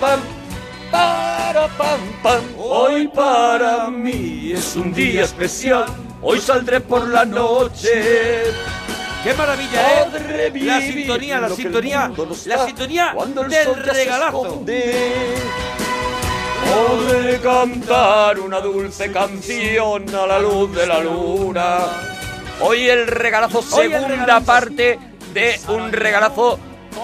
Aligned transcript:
pam, 0.00 0.20
para 0.90 1.68
pam 1.68 2.00
pam. 2.22 2.44
Hoy 2.58 3.08
para 3.08 3.90
mí 3.90 4.52
es 4.52 4.76
un 4.76 4.92
día 4.92 5.24
especial. 5.24 5.86
Hoy 6.22 6.40
saldré 6.40 6.80
por 6.80 7.08
la 7.08 7.24
noche. 7.24 8.42
¡Qué 9.22 9.34
maravilla, 9.34 10.02
eh! 10.02 10.52
La 10.62 10.80
sintonía, 10.80 11.40
la 11.40 11.50
sintonía, 11.50 12.12
la 12.46 12.66
sintonía 12.66 13.14
del 13.48 13.76
regalazo. 13.84 14.64
Podré 16.66 17.40
cantar 17.40 18.38
una 18.40 18.60
dulce 18.60 19.10
canción 19.12 20.14
a 20.14 20.26
la 20.26 20.38
luz 20.38 20.74
de 20.74 20.86
la 20.86 21.00
luna. 21.00 21.78
Hoy 22.60 22.88
el 22.88 23.06
regalazo, 23.06 23.62
segunda 23.62 24.40
parte 24.40 24.98
de 25.32 25.60
un 25.68 25.92
regalazo, 25.92 26.58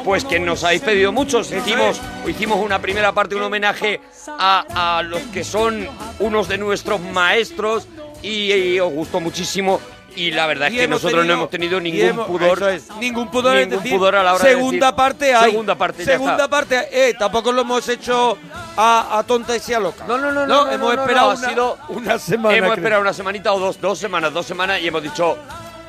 pues 0.04 0.24
que 0.24 0.38
nos 0.40 0.64
habéis 0.64 0.82
pedido 0.82 1.12
muchos. 1.12 1.50
Hicimos, 1.52 2.00
hicimos 2.27 2.59
una 2.59 2.79
primera 2.80 3.12
parte, 3.12 3.34
un 3.34 3.42
homenaje 3.42 4.00
a, 4.38 4.98
a 4.98 5.02
los 5.02 5.20
que 5.32 5.45
son 5.45 5.88
unos 6.18 6.48
de 6.48 6.59
nuestros 6.59 7.01
maestros 7.01 7.87
y, 8.23 8.52
y 8.52 8.80
os 8.80 8.92
gustó 8.92 9.20
muchísimo. 9.20 9.80
Y 10.15 10.30
la 10.30 10.46
verdad 10.46 10.68
es 10.68 10.74
que 10.74 10.87
nosotros 10.87 11.12
tenido- 11.23 11.24
no 11.24 11.41
hemos 11.41 11.51
tenido 11.51 11.80
ningún 11.80 12.01
hemos- 12.02 12.27
pudor. 12.27 12.62
es, 12.70 12.88
ningún 13.01 13.30
pudor, 13.30 13.56
es 13.56 13.66
ningún 13.66 13.82
decir, 13.82 13.98
pudor 13.98 14.16
a 14.16 14.23
la 14.23 14.34
hora 14.34 14.45
de 14.45 14.51
segunda 14.51 14.87
decir- 14.88 14.95
parte 14.96 15.34
hay. 15.34 15.51
Segunda 15.51 15.74
parte, 15.74 16.04
Segunda 16.04 16.48
parte, 16.48 16.88
eh, 16.93 17.15
tampoco 17.18 17.51
lo 17.51 17.62
hemos 17.62 17.88
hecho 17.88 18.37
a, 18.77 19.18
a 19.18 19.23
tonta 19.23 19.56
y 19.56 19.60
sea 19.60 19.80
loca. 19.80 20.04
No, 20.06 20.18
no, 20.18 20.30
no, 20.30 20.46
no, 20.46 20.66
no, 20.66 20.70
hemos 20.70 20.95
no, 20.96 21.01
esperado 21.01 21.27
no, 21.29 21.32
ha 21.32 21.38
una, 21.38 21.48
sido- 21.48 21.79
una 21.88 22.18
semana. 22.18 22.54
Hemos 22.59 22.68
creo. 22.73 22.74
esperado 22.82 23.01
una 23.02 23.12
semanita 23.15 23.54
o 23.54 23.59
dos, 23.59 23.80
dos 23.80 23.98
semanas, 23.98 24.34
dos 24.34 24.45
semanas 24.45 24.80
y 24.82 24.88
hemos 24.88 25.02
dicho, 25.02 25.38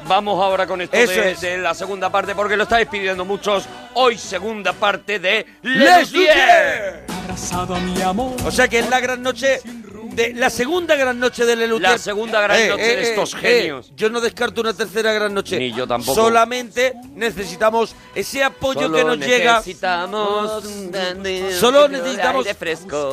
vamos 0.07 0.41
ahora 0.41 0.67
con 0.67 0.81
esto 0.81 0.95
Eso 0.95 1.21
de, 1.21 1.31
es. 1.31 1.41
de 1.41 1.57
la 1.57 1.73
segunda 1.73 2.09
parte 2.09 2.35
porque 2.35 2.57
lo 2.57 2.63
estáis 2.63 2.87
pidiendo 2.87 3.25
muchos. 3.25 3.65
Hoy 3.95 4.17
segunda 4.17 4.73
parte 4.73 5.19
de 5.19 5.45
Les 5.61 5.79
Les 5.79 6.11
Luthier. 6.11 7.05
Abrazado 7.23 7.75
a 7.75 7.79
mi 7.79 8.01
amor. 8.01 8.35
O 8.45 8.51
sea 8.51 8.67
que 8.67 8.79
es 8.79 8.89
la 8.89 8.99
gran 8.99 9.21
noche, 9.21 9.61
de, 10.11 10.33
la 10.33 10.49
segunda 10.49 10.95
gran 10.95 11.19
noche 11.19 11.45
de 11.45 11.55
Lelutier. 11.55 11.91
La 11.91 11.97
segunda 11.97 12.41
gran 12.41 12.69
noche 12.69 12.83
de 12.83 13.01
estos 13.01 13.35
genios. 13.35 13.91
yo 13.95 14.09
no 14.09 14.21
descarto 14.21 14.61
una 14.61 14.73
tercera 14.73 15.13
gran 15.13 15.33
noche. 15.33 15.57
Ni 15.57 15.71
yo 15.71 15.87
tampoco. 15.87 16.15
Solamente 16.15 16.93
necesitamos 17.15 17.95
ese 18.13 18.43
apoyo 18.43 18.81
Solo 18.81 18.97
que 18.97 19.03
nos 19.03 19.17
llega. 19.19 19.57
necesitamos 19.57 20.63
Solo 21.59 21.87
necesitamos 21.87 22.47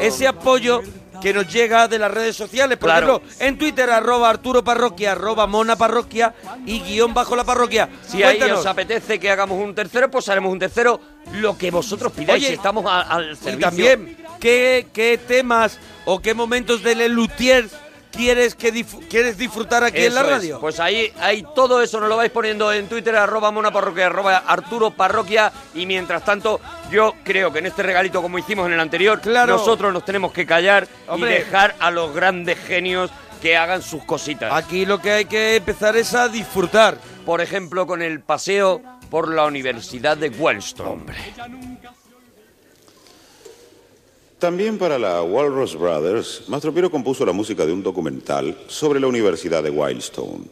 ese 0.00 0.26
apoyo 0.26 0.82
que 1.20 1.32
nos 1.34 1.46
llega 1.52 1.86
de 1.88 1.98
las 1.98 2.10
redes 2.10 2.36
sociales. 2.36 2.78
Por 2.78 2.88
Claro. 2.90 3.16
ejemplo, 3.24 3.46
en 3.46 3.58
Twitter, 3.58 3.90
arroba 3.90 4.30
Arturo 4.30 4.64
Parroquia, 4.64 5.12
arroba 5.12 5.46
Mona 5.46 5.76
Parroquia 5.76 6.34
y 6.66 6.80
guion 6.80 7.12
bajo 7.14 7.36
la 7.36 7.44
parroquia. 7.44 7.88
Si 8.06 8.22
ahí 8.22 8.36
Cuéntanos. 8.38 8.60
os 8.60 8.66
apetece 8.66 9.18
que 9.20 9.30
hagamos 9.30 9.58
un 9.62 9.74
tercero, 9.74 10.10
pues 10.10 10.28
haremos 10.28 10.52
un 10.52 10.58
tercero. 10.58 11.00
Lo 11.34 11.56
que 11.58 11.70
vosotros 11.70 12.12
pidáis, 12.12 12.44
Oye, 12.44 12.54
estamos 12.54 12.84
a- 12.86 13.02
al 13.02 13.32
Y 13.32 13.36
servicio. 13.36 13.58
también, 13.60 14.16
¿qué, 14.40 14.86
qué 14.92 15.18
temas 15.18 15.78
o 16.06 16.20
qué 16.20 16.34
momentos 16.34 16.82
de 16.82 16.94
Lelutier 16.94 17.68
quieres, 18.12 18.54
que 18.54 18.84
quieres 19.08 19.38
disfrutar 19.38 19.84
aquí 19.84 20.04
en 20.04 20.14
la 20.14 20.20
es. 20.22 20.26
radio? 20.26 20.60
Pues 20.60 20.80
ahí, 20.80 21.12
ahí 21.20 21.44
todo 21.54 21.82
eso 21.82 22.00
nos 22.00 22.08
lo 22.08 22.16
vais 22.16 22.30
poniendo 22.30 22.72
en 22.72 22.86
Twitter, 22.88 23.14
arroba 23.16 23.50
Mona 23.50 23.70
Parroquia, 23.72 24.06
arroba 24.06 24.38
Arturo 24.38 24.90
Parroquia. 24.90 25.52
Y 25.74 25.86
mientras 25.86 26.24
tanto, 26.24 26.60
yo 26.90 27.14
creo 27.24 27.52
que 27.52 27.60
en 27.60 27.66
este 27.66 27.82
regalito, 27.82 28.20
como 28.22 28.38
hicimos 28.38 28.66
en 28.66 28.72
el 28.74 28.80
anterior, 28.80 29.20
Claro. 29.20 29.56
nosotros 29.56 29.92
nos 29.92 30.04
tenemos 30.04 30.32
que 30.32 30.46
callar 30.46 30.86
Hombre. 31.08 31.30
y 31.30 31.34
dejar 31.34 31.74
a 31.80 31.90
los 31.90 32.14
grandes 32.14 32.58
genios 32.58 33.10
que 33.40 33.56
hagan 33.56 33.80
sus 33.82 34.04
cositas. 34.04 34.52
Aquí 34.52 34.84
lo 34.84 35.00
que 35.00 35.10
hay 35.12 35.24
que 35.24 35.56
empezar 35.56 35.96
es 35.96 36.12
a 36.14 36.28
disfrutar. 36.28 36.98
Por 37.24 37.40
ejemplo, 37.40 37.86
con 37.86 38.02
el 38.02 38.20
paseo 38.20 38.82
por 39.10 39.32
la 39.32 39.44
Universidad 39.46 40.16
de 40.16 40.28
Wellstone. 40.28 41.04
También 44.40 44.78
para 44.78 44.98
la 44.98 45.20
Walrus 45.22 45.76
Brothers, 45.76 46.44
Mastropiero 46.48 46.90
compuso 46.90 47.26
la 47.26 47.32
música 47.32 47.66
de 47.66 47.74
un 47.74 47.82
documental 47.82 48.56
sobre 48.68 48.98
la 48.98 49.06
Universidad 49.06 49.62
de 49.62 49.68
Wildstone. 49.68 50.46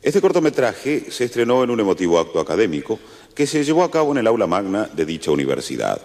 Este 0.00 0.22
cortometraje 0.22 1.10
se 1.10 1.24
estrenó 1.24 1.62
en 1.62 1.68
un 1.68 1.78
emotivo 1.78 2.18
acto 2.18 2.40
académico 2.40 2.98
que 3.34 3.46
se 3.46 3.64
llevó 3.64 3.84
a 3.84 3.90
cabo 3.90 4.12
en 4.12 4.18
el 4.18 4.26
aula 4.26 4.46
magna 4.46 4.88
de 4.90 5.04
dicha 5.04 5.30
universidad. 5.30 6.00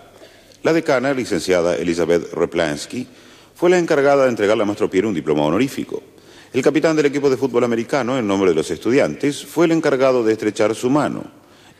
La 0.63 0.73
decana, 0.73 1.13
licenciada 1.13 1.77
Elizabeth 1.77 2.33
Replansky, 2.33 3.07
fue 3.55 3.69
la 3.69 3.79
encargada 3.79 4.25
de 4.25 4.29
entregarle 4.31 4.63
a 4.63 4.65
Mastropiero 4.65 5.07
un 5.07 5.15
diploma 5.15 5.45
honorífico. 5.45 6.03
El 6.51 6.61
capitán 6.61 6.97
del 6.97 7.05
equipo 7.05 7.29
de 7.29 7.37
fútbol 7.37 7.63
americano, 7.63 8.17
en 8.17 8.27
nombre 8.27 8.49
de 8.49 8.55
los 8.57 8.69
estudiantes, 8.69 9.45
fue 9.45 9.63
el 9.63 9.71
encargado 9.71 10.25
de 10.25 10.33
estrechar 10.33 10.75
su 10.75 10.89
mano. 10.89 11.23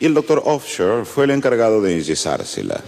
Y 0.00 0.06
el 0.06 0.14
doctor 0.14 0.40
Offshore 0.46 1.04
fue 1.04 1.24
el 1.24 1.32
encargado 1.32 1.82
de 1.82 1.98
enyesársela. 1.98 2.82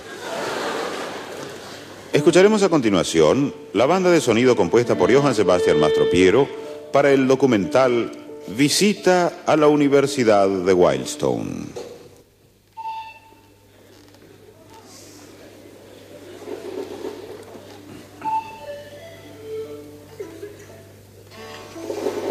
Escucharemos 2.13 2.65
a 2.65 2.69
continuación 2.69 3.55
la 3.73 3.87
banda 3.87 4.11
de 4.11 4.21
sonido 4.21 4.57
compuesta 4.57 4.99
por 4.99 5.15
Johann 5.15 5.33
Sebastian 5.33 5.79
Mastropiero 5.79 6.49
para 6.93 7.13
el 7.13 7.29
documental 7.29 8.11
Visita 8.49 9.45
a 9.47 9.57
la 9.57 9.69
Universidad 9.69 10.49
de 10.49 10.73
Wildstone. 10.73 11.67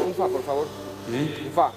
Un 0.07 0.13
fa, 0.13 0.27
por 0.27 0.43
favor. 0.43 0.67
Un 1.07 1.51
fa, 1.55 1.71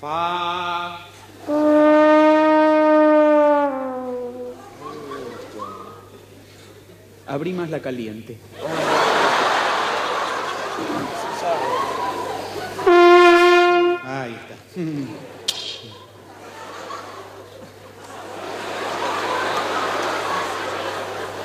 Fa. 0.00 1.06
Abrí 7.26 7.52
más 7.52 7.68
la 7.70 7.80
caliente. 7.80 8.38
Ahí 14.04 14.34
está. 14.34 14.54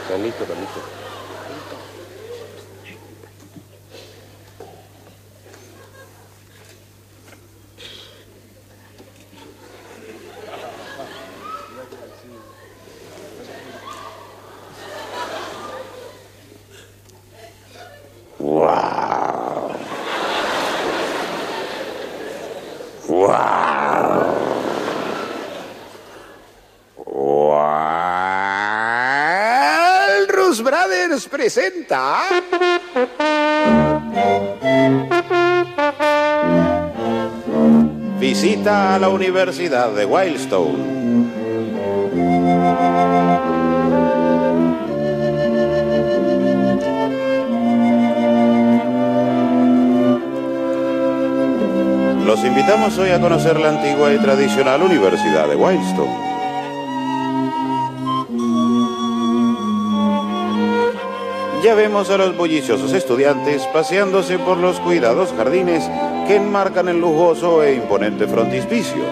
Carlito, 0.07 0.45
Carlito. 0.45 1.03
Walrus 30.53 30.61
Brothers 30.61 31.22
presenta. 31.33 32.21
Visita 38.19 38.93
a 38.93 38.99
la 38.99 39.09
Universidad 39.09 39.89
de 39.93 40.05
Wildstone. 40.05 41.33
Los 52.23 52.43
invitamos 52.45 52.95
hoy 52.99 53.09
a 53.09 53.19
conocer 53.19 53.59
la 53.59 53.69
antigua 53.69 54.13
y 54.13 54.19
tradicional 54.19 54.83
Universidad 54.83 55.47
de 55.47 55.55
Wildstone. 55.55 56.32
Ya 61.63 61.75
vemos 61.75 62.09
a 62.09 62.17
los 62.17 62.35
bulliciosos 62.35 62.91
estudiantes 62.91 63.65
paseándose 63.67 64.37
por 64.37 64.57
los 64.57 64.81
cuidados 64.81 65.31
jardines 65.31 65.89
que 66.27 66.35
enmarcan 66.35 66.89
el 66.89 66.99
lujoso 66.99 67.63
e 67.63 67.75
imponente 67.75 68.27
frontispicio. 68.27 69.05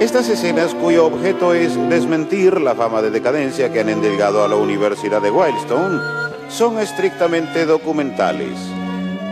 Estas 0.00 0.30
escenas 0.30 0.74
cuyo 0.74 1.04
objeto 1.04 1.52
es 1.52 1.76
desmentir 1.90 2.58
la 2.58 2.74
fama 2.74 3.02
de 3.02 3.10
decadencia 3.10 3.70
que 3.70 3.80
han 3.80 3.90
endilgado 3.90 4.42
a 4.42 4.48
la 4.48 4.56
Universidad 4.56 5.20
de 5.20 5.30
Wildstone 5.30 6.00
son 6.48 6.78
estrictamente 6.78 7.66
documentales 7.66 8.58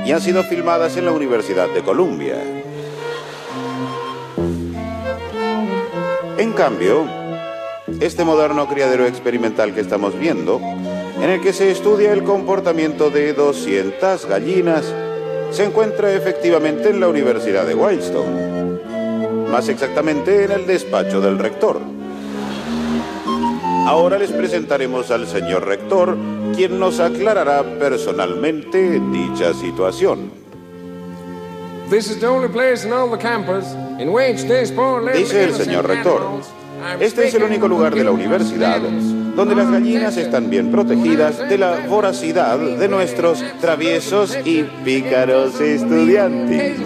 y 0.04 0.12
han 0.12 0.20
sido 0.20 0.42
filmadas 0.42 0.98
en 0.98 1.06
la 1.06 1.12
Universidad 1.12 1.70
de 1.70 1.82
Columbia. 1.82 2.36
En 6.36 6.52
cambio, 6.52 7.06
este 7.98 8.24
moderno 8.24 8.68
criadero 8.68 9.06
experimental 9.06 9.72
que 9.72 9.80
estamos 9.80 10.18
viendo, 10.18 10.60
en 11.26 11.32
el 11.32 11.40
que 11.40 11.52
se 11.52 11.72
estudia 11.72 12.12
el 12.12 12.22
comportamiento 12.22 13.10
de 13.10 13.32
200 13.32 14.26
gallinas, 14.26 14.94
se 15.50 15.64
encuentra 15.64 16.12
efectivamente 16.12 16.90
en 16.90 17.00
la 17.00 17.08
Universidad 17.08 17.66
de 17.66 17.74
Wildstone, 17.74 18.78
más 19.50 19.68
exactamente 19.68 20.44
en 20.44 20.52
el 20.52 20.68
despacho 20.68 21.20
del 21.20 21.40
rector. 21.40 21.80
Ahora 23.88 24.20
les 24.20 24.30
presentaremos 24.30 25.10
al 25.10 25.26
señor 25.26 25.66
rector, 25.66 26.16
quien 26.54 26.78
nos 26.78 27.00
aclarará 27.00 27.64
personalmente 27.76 29.00
dicha 29.10 29.52
situación. 29.52 30.30
Dice 35.18 35.42
el 35.42 35.54
señor 35.54 35.88
rector, 35.88 36.22
este 37.00 37.26
es 37.26 37.34
el 37.34 37.42
único 37.42 37.66
lugar 37.66 37.96
de 37.96 38.04
la 38.04 38.12
universidad. 38.12 38.80
Donde 39.36 39.54
las 39.54 39.70
gallinas 39.70 40.16
están 40.16 40.48
bien 40.48 40.70
protegidas 40.70 41.38
de 41.38 41.58
la 41.58 41.86
voracidad 41.86 42.58
de 42.58 42.88
nuestros 42.88 43.44
traviesos 43.60 44.36
y 44.44 44.62
pícaros 44.82 45.60
estudiantes. 45.60 46.80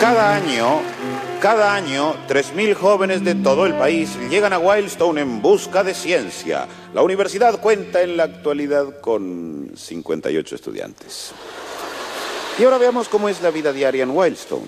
Cada 0.00 0.34
año, 0.34 0.80
cada 1.42 1.74
año, 1.74 2.14
3.000 2.26 2.72
jóvenes 2.72 3.22
de 3.22 3.34
todo 3.34 3.66
el 3.66 3.74
país 3.74 4.16
llegan 4.30 4.54
a 4.54 4.58
Wildstone 4.58 5.20
en 5.20 5.42
busca 5.42 5.84
de 5.84 5.92
ciencia. 5.92 6.66
La 6.94 7.02
universidad 7.02 7.60
cuenta 7.60 8.00
en 8.00 8.16
la 8.16 8.22
actualidad 8.24 9.00
con 9.02 9.72
58 9.76 10.54
estudiantes. 10.54 11.34
Y 12.58 12.64
ahora 12.64 12.78
veamos 12.78 13.08
cómo 13.08 13.28
es 13.28 13.40
la 13.42 13.50
vida 13.50 13.72
diaria 13.72 14.02
en 14.02 14.10
Wildstone. 14.10 14.66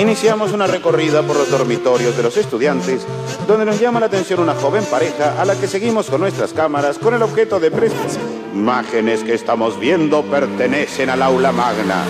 Iniciamos 0.00 0.52
una 0.52 0.66
recorrida 0.66 1.22
por 1.22 1.36
los 1.36 1.50
dormitorios 1.50 2.16
de 2.16 2.22
los 2.22 2.34
estudiantes, 2.38 3.02
donde 3.46 3.66
nos 3.66 3.78
llama 3.78 4.00
la 4.00 4.06
atención 4.06 4.40
una 4.40 4.54
joven 4.54 4.82
pareja 4.86 5.38
a 5.38 5.44
la 5.44 5.54
que 5.56 5.66
seguimos 5.66 6.06
con 6.06 6.22
nuestras 6.22 6.54
cámaras 6.54 6.98
con 6.98 7.12
el 7.12 7.22
objeto 7.22 7.60
de 7.60 7.70
presencia. 7.70 8.20
Imágenes 8.54 9.22
que 9.22 9.34
estamos 9.34 9.78
viendo 9.78 10.22
pertenecen 10.22 11.10
al 11.10 11.20
aula 11.20 11.52
magna. 11.52 12.02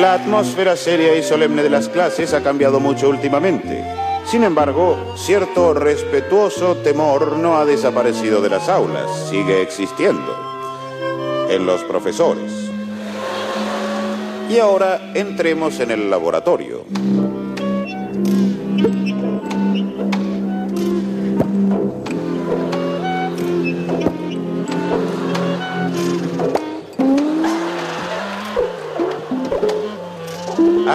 La 0.00 0.12
atmósfera 0.12 0.76
seria 0.76 1.16
y 1.16 1.22
solemne 1.22 1.62
de 1.62 1.70
las 1.70 1.88
clases 1.88 2.34
ha 2.34 2.42
cambiado 2.42 2.80
mucho 2.80 3.08
últimamente. 3.08 3.82
Sin 4.26 4.44
embargo, 4.44 5.14
cierto 5.16 5.72
respetuoso 5.72 6.76
temor 6.76 7.38
no 7.38 7.56
ha 7.56 7.64
desaparecido 7.64 8.42
de 8.42 8.50
las 8.50 8.68
aulas, 8.68 9.10
sigue 9.30 9.62
existiendo 9.62 11.46
en 11.48 11.64
los 11.64 11.82
profesores. 11.84 12.52
Y 14.50 14.58
ahora 14.58 15.12
entremos 15.14 15.80
en 15.80 15.90
el 15.90 16.10
laboratorio. 16.10 16.84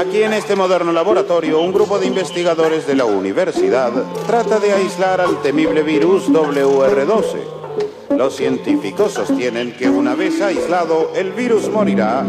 Aquí 0.02 0.24
en 0.24 0.34
este 0.34 0.56
moderno 0.56 0.92
laboratorio, 0.92 1.62
un 1.62 1.72
grupo 1.72 2.00
de 2.00 2.08
investigadores 2.08 2.88
de 2.88 2.96
la 2.96 3.06
universidad 3.06 3.92
trata 4.26 4.60
de 4.60 4.74
aislar 4.74 5.22
al 5.22 5.44
temible 5.44 5.84
virus 5.84 6.28
WR12. 6.28 8.16
Los 8.18 8.36
científicos 8.36 9.14
sostienen 9.14 9.78
que 9.78 9.88
una 9.88 10.16
vez 10.16 10.42
aislado, 10.42 11.12
el 11.14 11.34
virus 11.34 11.70
morirá 11.70 12.26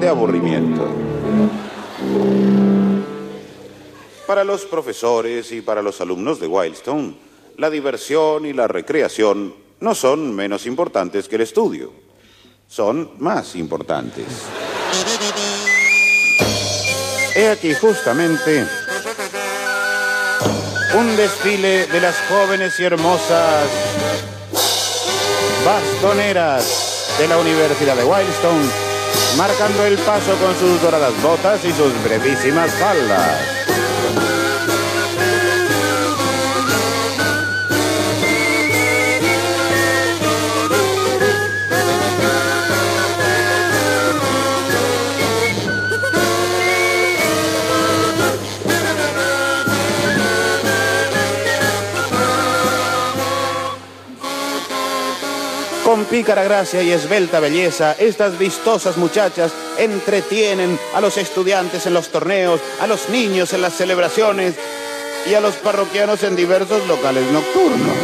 de 0.00 0.08
aburrimiento. 0.08 0.88
Para 4.26 4.42
los 4.42 4.64
profesores 4.64 5.52
y 5.52 5.60
para 5.60 5.82
los 5.82 6.00
alumnos 6.00 6.40
de 6.40 6.46
Wildstone, 6.46 7.18
la 7.58 7.68
diversión 7.68 8.46
y 8.46 8.54
la 8.54 8.66
recreación 8.66 9.54
no 9.80 9.94
son 9.94 10.34
menos 10.34 10.64
importantes 10.64 11.28
que 11.28 11.36
el 11.36 11.42
estudio, 11.42 11.92
son 12.66 13.10
más 13.18 13.56
importantes. 13.56 14.24
He 17.38 17.48
aquí 17.48 17.72
justamente 17.72 18.66
un 20.96 21.16
desfile 21.16 21.86
de 21.86 22.00
las 22.00 22.16
jóvenes 22.28 22.80
y 22.80 22.84
hermosas 22.84 23.68
bastoneras 25.64 27.14
de 27.16 27.28
la 27.28 27.38
Universidad 27.38 27.94
de 27.94 28.02
Wildstone, 28.02 28.68
marcando 29.36 29.86
el 29.86 29.96
paso 29.98 30.34
con 30.38 30.58
sus 30.58 30.82
doradas 30.82 31.12
botas 31.22 31.64
y 31.64 31.72
sus 31.74 31.92
brevísimas 32.02 32.72
faldas. 32.72 33.57
Con 55.98 56.06
pícara 56.06 56.44
gracia 56.44 56.80
y 56.80 56.92
esbelta 56.92 57.40
belleza, 57.40 57.90
estas 57.98 58.38
vistosas 58.38 58.96
muchachas 58.96 59.52
entretienen 59.78 60.78
a 60.94 61.00
los 61.00 61.16
estudiantes 61.16 61.86
en 61.86 61.94
los 61.94 62.10
torneos, 62.10 62.60
a 62.80 62.86
los 62.86 63.08
niños 63.08 63.52
en 63.52 63.62
las 63.62 63.72
celebraciones 63.72 64.54
y 65.28 65.34
a 65.34 65.40
los 65.40 65.56
parroquianos 65.56 66.22
en 66.22 66.36
diversos 66.36 66.86
locales 66.86 67.24
nocturnos. 67.32 67.96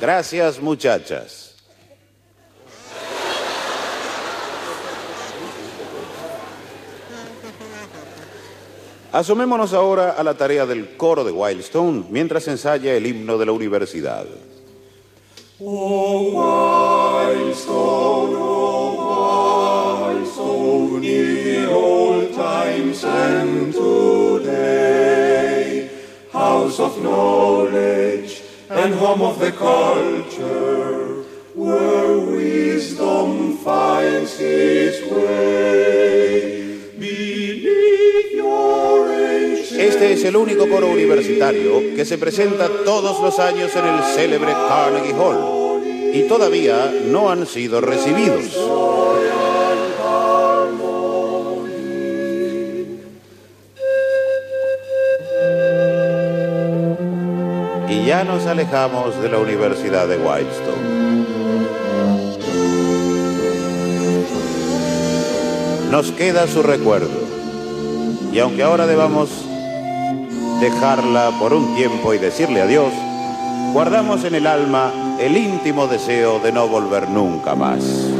Gracias, 0.00 0.58
muchachas. 0.58 1.41
Asomémonos 9.12 9.74
ahora 9.74 10.12
a 10.12 10.22
la 10.22 10.34
tarea 10.34 10.64
del 10.64 10.96
coro 10.96 11.22
de 11.22 11.32
Wildstone 11.32 12.04
mientras 12.10 12.48
ensaya 12.48 12.94
el 12.94 13.06
himno 13.06 13.36
de 13.38 13.46
la 13.46 13.52
universidad. 13.52 14.26
house 26.32 26.80
of 26.80 27.02
knowledge 27.02 28.42
and 28.70 28.94
home 28.94 29.20
of 29.20 29.38
the 29.38 29.52
culture, 29.52 31.22
where 31.54 32.18
wisdom 32.18 33.58
finds 33.58 34.40
its 34.40 34.98
way. 35.12 36.61
Este 39.78 40.12
es 40.12 40.24
el 40.24 40.36
único 40.36 40.68
coro 40.68 40.88
universitario 40.88 41.94
que 41.96 42.04
se 42.04 42.18
presenta 42.18 42.68
todos 42.84 43.20
los 43.20 43.38
años 43.38 43.74
en 43.74 43.84
el 43.86 44.02
célebre 44.14 44.52
Carnegie 44.52 45.14
Hall 45.14 45.62
y 46.14 46.22
todavía 46.28 46.92
no 47.06 47.30
han 47.30 47.46
sido 47.46 47.80
recibidos. 47.80 48.44
Y 57.88 58.06
ya 58.06 58.24
nos 58.24 58.46
alejamos 58.46 59.20
de 59.22 59.28
la 59.28 59.38
Universidad 59.38 60.06
de 60.06 60.16
Wildstone. 60.16 61.02
Nos 65.90 66.10
queda 66.12 66.46
su 66.46 66.62
recuerdo. 66.62 67.21
Y 68.32 68.38
aunque 68.38 68.62
ahora 68.62 68.86
debamos 68.86 69.28
dejarla 70.60 71.32
por 71.38 71.52
un 71.52 71.74
tiempo 71.74 72.14
y 72.14 72.18
decirle 72.18 72.62
adiós, 72.62 72.92
guardamos 73.72 74.24
en 74.24 74.34
el 74.34 74.46
alma 74.46 74.90
el 75.20 75.36
íntimo 75.36 75.86
deseo 75.86 76.38
de 76.38 76.50
no 76.50 76.66
volver 76.66 77.08
nunca 77.10 77.54
más. 77.54 78.11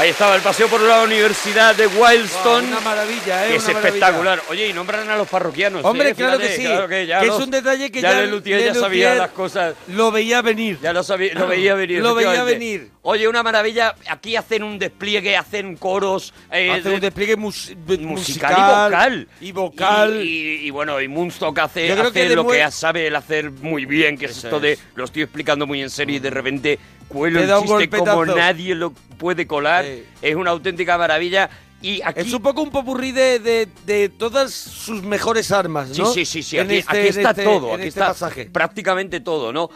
Ahí 0.00 0.08
estaba 0.10 0.34
el 0.34 0.40
paseo 0.40 0.66
por 0.68 0.80
la 0.80 1.02
Universidad 1.02 1.74
de 1.74 1.86
Wildston. 1.86 2.64
Una 2.68 2.80
maravilla, 2.80 3.44
¿eh? 3.44 3.50
que 3.50 3.56
es 3.56 3.64
Una 3.64 3.74
maravilla. 3.74 3.88
espectacular. 3.98 4.42
Oye, 4.48 4.68
y 4.68 4.72
nombran 4.72 5.10
a 5.10 5.16
los 5.18 5.28
parroquianos. 5.28 5.84
Hombre, 5.84 6.08
¿eh? 6.10 6.14
claro 6.14 6.38
Fíjate, 6.38 6.56
que 6.56 6.62
sí. 6.62 6.66
claro 6.66 6.88
que 6.88 7.06
ya 7.06 7.20
que 7.20 7.26
los- 7.26 7.36
es 7.38 7.44
un 7.44 7.50
detalle 7.50 7.92
que 7.92 8.00
ya 8.00 8.12
ya, 8.12 8.20
Lelutier 8.22 8.64
ya 8.64 8.74
sabía 8.74 9.14
las 9.14 9.30
cosas. 9.32 9.74
Lo 9.88 10.10
veía 10.10 10.40
venir. 10.40 10.78
Ya 10.80 10.94
lo, 10.94 11.02
sabía, 11.02 11.34
lo 11.34 11.46
veía 11.46 11.74
venir. 11.74 12.00
Lo 12.00 12.14
veía 12.14 12.42
venir. 12.44 12.88
Oye, 13.02 13.28
una 13.28 13.42
maravilla. 13.42 13.94
Aquí 14.08 14.36
hacen 14.36 14.62
un 14.62 14.78
despliegue, 14.78 15.36
hacen 15.36 15.76
coros. 15.76 16.32
eh, 16.50 16.70
Hace 16.70 16.88
de- 16.88 16.94
un 16.94 17.00
despliegue 17.00 17.36
mus- 17.36 17.70
musical, 17.86 18.06
musical 18.06 18.52
y 18.52 18.62
vocal. 18.62 19.28
Y 19.42 19.52
vocal. 19.52 20.22
Y, 20.24 20.28
y- 20.28 20.66
y 20.66 20.70
bueno, 20.70 20.98
y 20.98 21.08
Moonstock 21.08 21.58
hace, 21.58 21.92
hace 21.92 22.10
que 22.12 22.34
lo 22.34 22.46
que 22.46 22.70
sabe 22.70 23.06
el 23.08 23.16
hacer 23.16 23.50
muy 23.50 23.84
bien, 23.84 24.16
que 24.16 24.24
es 24.26 24.44
esto 24.44 24.58
de 24.60 24.78
lo 24.94 25.04
estoy 25.04 25.22
explicando 25.24 25.66
muy 25.66 25.82
en 25.82 25.90
serio 25.90 26.16
y 26.16 26.20
de 26.20 26.30
repente 26.30 26.78
cuelo 27.10 27.40
el 27.40 27.62
chiste 27.66 27.88
como 27.98 28.24
nadie 28.24 28.74
lo 28.74 28.92
puede 29.18 29.46
colar. 29.46 29.84
Sí. 29.84 30.04
Es 30.22 30.34
una 30.36 30.50
auténtica 30.50 30.96
maravilla. 30.96 31.50
Y 31.82 32.02
aquí 32.02 32.20
Es 32.20 32.32
un 32.34 32.42
poco 32.42 32.62
un 32.62 32.70
popurrí 32.70 33.10
de, 33.12 33.38
de, 33.38 33.66
de 33.86 34.08
todas 34.10 34.52
sus 34.52 35.02
mejores 35.02 35.50
armas, 35.50 35.88
Sí, 35.92 36.02
¿no? 36.02 36.12
sí, 36.12 36.24
sí, 36.26 36.42
sí. 36.42 36.58
En 36.58 36.66
Aquí, 36.66 36.76
este- 36.76 36.98
aquí 36.98 37.08
está 37.08 37.30
este- 37.30 37.44
todo. 37.44 37.68
Aquí 37.74 37.76
este 37.86 37.88
está 37.88 38.06
pasaje. 38.08 38.46
prácticamente 38.52 39.20
todo, 39.20 39.50
¿no? 39.52 39.70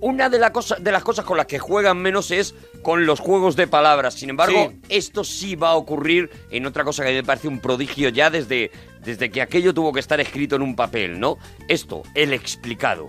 Una 0.00 0.28
de, 0.28 0.38
la 0.38 0.52
cosa, 0.52 0.76
de 0.76 0.92
las 0.92 1.02
cosas 1.02 1.24
con 1.24 1.36
las 1.38 1.46
que 1.46 1.58
juegan 1.58 1.98
menos 1.98 2.30
es 2.30 2.54
con 2.82 3.04
los 3.06 3.18
juegos 3.18 3.56
de 3.56 3.66
palabras. 3.66 4.14
Sin 4.14 4.30
embargo, 4.30 4.70
Sí. 4.70 4.80
esto 4.90 5.24
sí 5.24 5.56
va 5.56 5.70
a 5.70 5.74
ocurrir 5.74 6.30
en 6.50 6.66
otra 6.66 6.84
cosa 6.84 7.02
que 7.02 7.08
a 7.08 7.12
mí 7.12 7.16
me 7.16 7.24
parece 7.24 7.48
un 7.48 7.58
prodigio 7.60 8.08
ya 8.10 8.30
desde, 8.30 8.70
desde 9.00 9.30
que 9.30 9.40
aquello 9.42 9.72
tuvo 9.74 9.92
que 9.92 10.00
estar 10.00 10.20
escrito 10.20 10.54
en 10.54 10.62
un 10.62 10.76
papel, 10.76 11.18
¿no? 11.18 11.36
Esto, 11.66 12.02
el 12.14 12.32
explicado. 12.32 13.08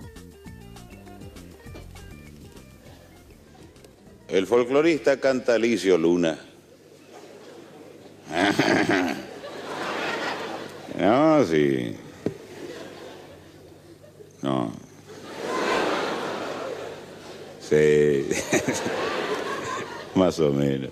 El 4.30 4.46
folclorista 4.46 5.18
canta 5.18 5.54
Alicio 5.54 5.98
Luna. 5.98 6.38
No, 11.00 11.42
sí. 11.46 11.96
No. 14.42 14.70
Sí. 17.58 18.28
Más 20.14 20.38
o 20.40 20.52
menos. 20.52 20.90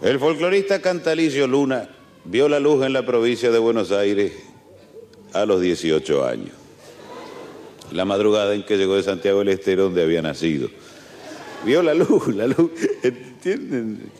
El 0.00 0.18
folclorista 0.18 0.80
Cantalicio 0.80 1.46
Luna 1.46 1.90
vio 2.24 2.48
la 2.48 2.60
luz 2.60 2.86
en 2.86 2.94
la 2.94 3.04
provincia 3.04 3.50
de 3.50 3.58
Buenos 3.58 3.92
Aires 3.92 4.32
a 5.34 5.44
los 5.44 5.60
18 5.60 6.24
años. 6.24 6.57
La 7.92 8.04
madrugada 8.04 8.54
en 8.54 8.64
que 8.64 8.76
llegó 8.76 8.96
de 8.96 9.02
Santiago 9.02 9.38
del 9.38 9.48
Estero, 9.48 9.84
donde 9.84 10.02
había 10.02 10.22
nacido. 10.22 10.68
Vio 11.64 11.82
la 11.82 11.94
luz, 11.94 12.28
la 12.28 12.46
luz. 12.46 12.70
¿Entienden? 13.02 14.10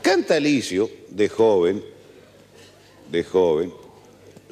Cantalicio, 0.00 0.90
de 1.10 1.28
joven, 1.28 1.82
de 3.10 3.24
joven, 3.24 3.72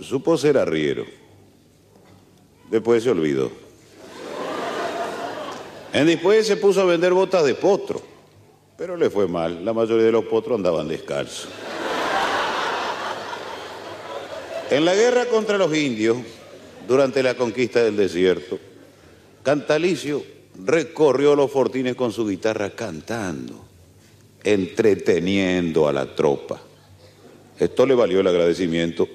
supo 0.00 0.36
ser 0.36 0.58
arriero. 0.58 1.04
Después 2.70 3.02
se 3.02 3.10
olvidó. 3.10 3.50
En 5.92 6.06
después 6.06 6.46
se 6.46 6.56
puso 6.56 6.82
a 6.82 6.84
vender 6.84 7.12
botas 7.12 7.44
de 7.44 7.54
potro. 7.54 8.00
Pero 8.76 8.96
le 8.96 9.10
fue 9.10 9.26
mal. 9.26 9.64
La 9.64 9.72
mayoría 9.72 10.06
de 10.06 10.12
los 10.12 10.24
potros 10.24 10.56
andaban 10.56 10.88
descalzos. 10.88 11.48
En 14.70 14.84
la 14.84 14.94
guerra 14.94 15.26
contra 15.26 15.58
los 15.58 15.76
indios, 15.76 16.18
durante 16.86 17.24
la 17.24 17.34
conquista 17.34 17.82
del 17.82 17.96
desierto, 17.96 18.56
Cantalicio 19.42 20.24
recorrió 20.64 21.34
los 21.34 21.50
fortines 21.50 21.96
con 21.96 22.12
su 22.12 22.24
guitarra 22.24 22.70
cantando, 22.70 23.64
entreteniendo 24.44 25.88
a 25.88 25.92
la 25.92 26.14
tropa. 26.14 26.62
Esto 27.58 27.84
le 27.84 27.96
valió 27.96 28.20
el 28.20 28.28
agradecimiento 28.28 29.08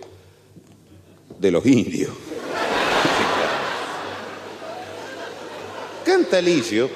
de 1.39 1.51
los 1.51 1.65
indios. 1.65 2.11
Cantalicio 6.03 6.89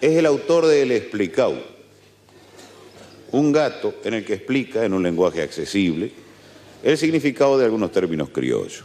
es 0.00 0.16
el 0.16 0.24
autor 0.24 0.64
de 0.66 0.82
El 0.82 0.92
Explicado, 0.92 1.62
un 3.30 3.52
gato 3.52 3.94
en 4.04 4.14
el 4.14 4.24
que 4.24 4.34
explica 4.34 4.86
en 4.86 4.94
un 4.94 5.02
lenguaje 5.02 5.42
accesible 5.42 6.23
el 6.84 6.98
significado 6.98 7.58
de 7.58 7.64
algunos 7.64 7.90
términos 7.90 8.28
criollos. 8.28 8.84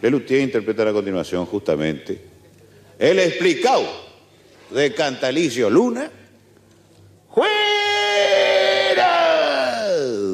Lelutier 0.00 0.40
interpretará 0.40 0.90
a 0.90 0.94
continuación 0.94 1.44
justamente 1.44 2.18
El 2.98 3.18
Explicado 3.18 3.86
de 4.70 4.94
Cantalicio 4.94 5.68
Luna, 5.68 6.10
fuera 7.32 7.52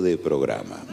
de 0.02 0.16
programa. 0.16 0.86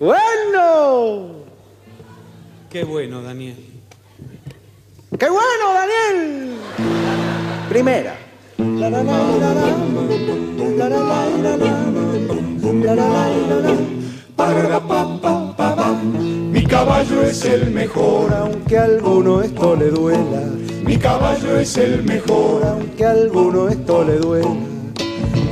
Bueno. 0.00 1.37
Qué 2.70 2.84
bueno, 2.84 3.22
Daniel. 3.22 3.56
¡Qué 5.18 5.28
bueno, 5.30 5.72
Daniel! 5.72 6.58
Primera. 7.70 8.14
Mi 16.52 16.64
caballo 16.66 17.22
es 17.22 17.44
el 17.46 17.70
mejor, 17.70 18.34
Aunque 18.34 18.76
a 18.76 18.84
alguno 18.84 19.40
esto 19.40 19.74
le 19.74 19.90
duela, 19.90 20.42
mi 20.84 20.98
caballo 20.98 21.58
es 21.58 21.74
el 21.78 22.02
mejor. 22.02 22.66
aunque 22.66 23.06
a 23.06 23.12
alguno 23.12 23.68
esto 23.68 24.04
le 24.04 24.18
duela. 24.18 24.77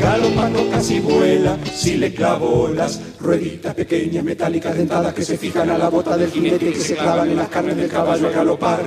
Galopando 0.01 0.71
casi 0.71 1.01
vuela, 1.01 1.57
si 1.65 1.97
le 1.97 2.13
clavo 2.13 2.69
las 2.69 3.01
rueditas 3.19 3.75
pequeñas 3.75 4.23
metálicas 4.25 4.77
dentadas 4.77 5.15
que 5.15 5.23
se 5.23 5.37
fijan 5.37 5.71
a 5.71 5.79
la 5.79 5.89
bota 5.89 6.17
del 6.17 6.31
jinete 6.31 6.71
y 6.71 6.73
que 6.73 6.81
se 6.81 6.97
clavan 6.97 7.31
en 7.31 7.37
las 7.37 7.49
carnes 7.49 7.77
del 7.77 7.89
caballo 7.89 8.29
a 8.29 8.31
galopar. 8.31 8.81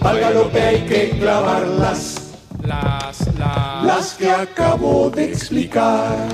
Al 0.00 0.20
galope 0.20 0.62
hay 0.62 0.80
que 0.86 1.10
clavarlas, 1.18 2.16
Las, 2.62 3.38
las... 3.38 3.69
las 3.84 4.14
que 4.14 4.30
acabo 4.30 5.10
de 5.10 5.24
explicar. 5.24 6.28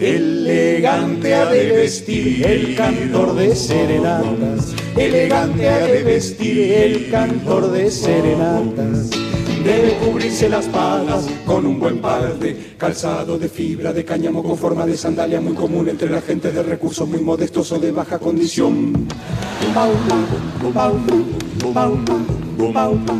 Elegante 0.00 1.34
ha 1.34 1.46
de 1.46 1.72
vestir 1.72 2.46
El 2.46 2.76
cantor 2.76 3.34
de 3.34 3.54
serenatas, 3.54 4.74
Elegante 4.96 5.68
ha 5.68 5.86
de 5.86 6.02
vestir 6.02 6.72
el 6.72 7.10
cantor 7.10 7.70
de 7.70 7.90
serenatas. 7.90 9.23
Debe 9.64 9.96
cubrirse 9.96 10.48
las 10.48 10.66
patas 10.66 11.26
con 11.46 11.64
un 11.64 11.80
buen 11.80 11.98
par 11.98 12.38
de 12.38 12.74
calzado 12.76 13.38
de 13.38 13.48
fibra 13.48 13.94
de 13.94 14.04
cáñamo 14.04 14.42
con 14.42 14.58
forma 14.58 14.84
de 14.84 14.94
sandalia 14.96 15.40
muy 15.40 15.54
común 15.54 15.88
entre 15.88 16.10
la 16.10 16.20
gente 16.20 16.52
de 16.52 16.62
recursos 16.62 17.08
muy 17.08 17.20
modestos 17.20 17.72
o 17.72 17.78
de 17.78 17.90
baja 17.90 18.18
condición. 18.18 19.08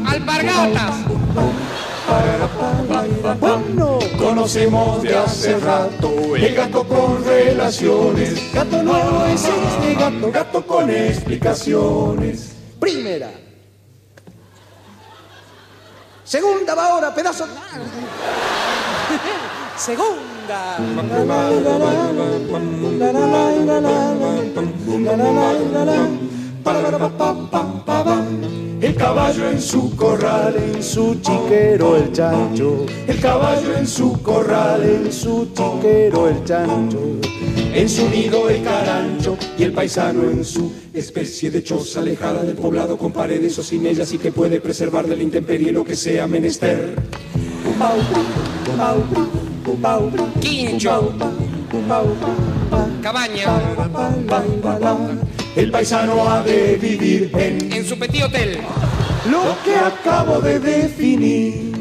¡Alpargatas! 0.07 0.95
Bueno, 3.41 3.99
Conocemos 4.19 5.03
de 5.03 5.17
hace 5.17 5.59
rato 5.59 6.37
el 6.37 6.55
gato 6.55 6.85
con 6.87 7.25
relaciones. 7.25 8.53
gato 8.53 8.83
nuevo 8.83 9.25
es 9.33 9.45
este 9.45 9.95
gato. 9.95 10.31
Gato 10.31 10.67
con 10.67 10.91
explicaciones. 10.91 12.53
Primera. 12.79 13.44
Segunda 16.35 16.75
va 16.75 16.87
ahora, 16.87 17.15
pedazo. 17.15 17.47
Segunda. 19.77 20.79
El 28.81 28.95
caballo 28.97 29.51
en 29.51 29.61
su 29.61 29.95
corral, 29.97 30.57
En 30.57 30.83
su 30.83 31.15
chiquero 31.21 31.97
el 31.97 32.11
chancho, 32.13 32.87
el 33.07 33.21
caballo 33.21 33.77
en 33.77 33.87
su 33.87 34.23
corral, 34.23 34.83
en 34.83 35.13
su 35.13 35.47
chiquero 35.53 36.29
el 36.29 36.43
chancho. 36.45 37.01
en 37.75 37.89
su 37.89 38.09
nido 38.09 38.49
el 38.49 38.63
carancho 38.63 39.37
y 39.59 39.65
el 39.65 39.73
paisano 39.73 40.31
en 40.31 40.45
su 40.45 40.73
especie 40.95 41.51
de 41.51 41.63
choza 41.63 42.01
alejada 42.01 42.43
del 42.43 42.57
poblado 42.57 42.97
con 42.97 43.13
paredes 43.13 43.59
o 43.59 43.63
sin 43.63 43.85
ellas 43.85 44.13
y 44.13 44.19
que 44.19 44.33
puede 44.33 44.61
preservar 44.61 45.07
del 45.07 45.21
intemperie 45.23 45.73
lo 45.73 45.85
que 45.85 45.97
sea 45.97 46.27
menester. 46.27 46.95
Quincho. 50.41 51.13
Cabaña. 53.03 53.47
El 55.57 55.71
paisano 55.71 56.29
ha 56.29 56.43
de 56.43 56.77
vivir 56.77 57.31
en 57.35 57.73
En 57.73 57.87
su 57.87 57.97
petit 57.97 58.25
hotel. 58.25 58.59
lo 59.31 59.57
que 59.65 59.77
acabo 59.77 60.41
de 60.41 60.59
definir. 60.59 61.73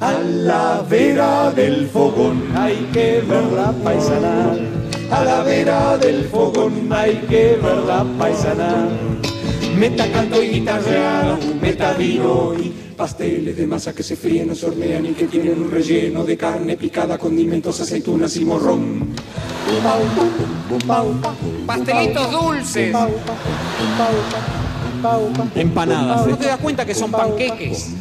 A 0.00 0.12
la 0.12 0.82
vera 0.88 1.50
del 1.50 1.86
fogón 1.88 2.42
hay 2.56 2.76
que 2.94 3.22
verla 3.28 3.74
paisanar. 3.84 4.58
A 5.10 5.24
la 5.24 5.42
vera 5.42 5.98
del 5.98 6.24
fogón 6.24 6.90
hay 6.90 7.16
que 7.28 7.58
verla 7.62 8.06
paisanar. 8.18 8.88
Meta 9.76 10.10
canto 10.10 10.42
y 10.42 10.48
guitarra, 10.48 11.36
meta 11.60 11.92
vino 11.92 12.54
y 12.54 12.85
pasteles 12.96 13.56
de 13.56 13.66
masa 13.66 13.92
que 13.92 14.02
se 14.02 14.16
fríen 14.16 14.50
o 14.50 14.54
se 14.54 14.66
hornean 14.66 15.06
y 15.06 15.12
que 15.12 15.26
tienen 15.26 15.62
un 15.62 15.70
relleno 15.70 16.24
de 16.24 16.36
carne 16.36 16.76
picada, 16.76 17.16
condimentos, 17.18 17.80
aceitunas 17.80 18.36
y 18.36 18.44
morrón. 18.44 19.14
Pastelitos 21.66 22.32
dulces. 22.32 22.96
Empanadas. 25.54 26.26
¿No 26.26 26.34
¿eh? 26.34 26.38
te 26.38 26.46
das 26.46 26.58
cuenta 26.58 26.86
que 26.86 26.94
son 26.94 27.12
panqueques? 27.12 27.94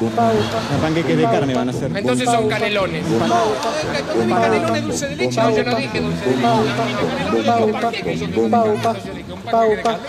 Panqueques 0.82 1.18
de 1.18 1.24
carne 1.24 1.54
van 1.54 1.70
a 1.70 1.74
ser. 1.74 1.96
Entonces 1.96 2.26
son 2.26 2.48
canelones. 2.48 3.04
¿Dónde 3.10 4.26
mi 4.26 4.34
canelones 4.34 4.84
dulce 4.84 5.08
de 5.10 5.16
leche? 5.18 5.42
No, 5.42 5.56
yo 5.56 5.64
no 5.64 5.76
dije 5.76 6.02
dulce 6.02 6.26
de 6.26 6.36
leche. 6.38 6.48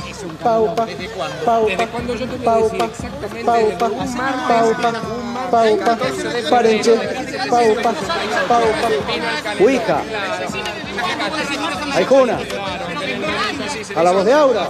Es 0.09 0.23
un 0.23 0.37
canelones. 0.37 0.99
¿Desde 0.99 1.09
cuándo? 1.09 1.67
¿Desde 1.67 1.87
cuándo 1.89 2.15
yo 2.15 2.27
te 2.27 2.37
voy 2.37 2.49
a 2.49 2.57
decir 2.57 2.83
exactamente? 2.83 3.45
Desde 3.45 3.87
un 3.87 4.15
martes, 4.15 5.79
14 5.79 6.29
de 6.29 6.43
febrero. 6.43 6.95
Uija. 9.61 10.03
Aijuna. 11.95 12.39
A 13.95 14.03
la 14.03 14.11
voz 14.13 14.25
de 14.25 14.33
Aura. 14.33 14.69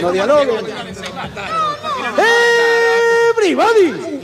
No 0.00 0.12
dialoguen. 0.12 0.66
¡Everybody! 3.36 4.20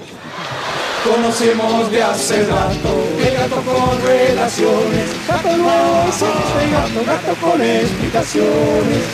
Conocemos 1.04 1.90
de 1.90 2.02
hace 2.02 2.46
rato 2.46 3.11
gato 3.30 3.56
con 3.62 4.02
relaciones, 4.02 5.10
gato 5.28 5.56
nuevo 5.56 6.04
es 6.08 6.14
este 6.22 6.70
gato, 6.70 7.04
gato 7.06 7.34
con 7.40 7.62
explicaciones. 7.62 9.04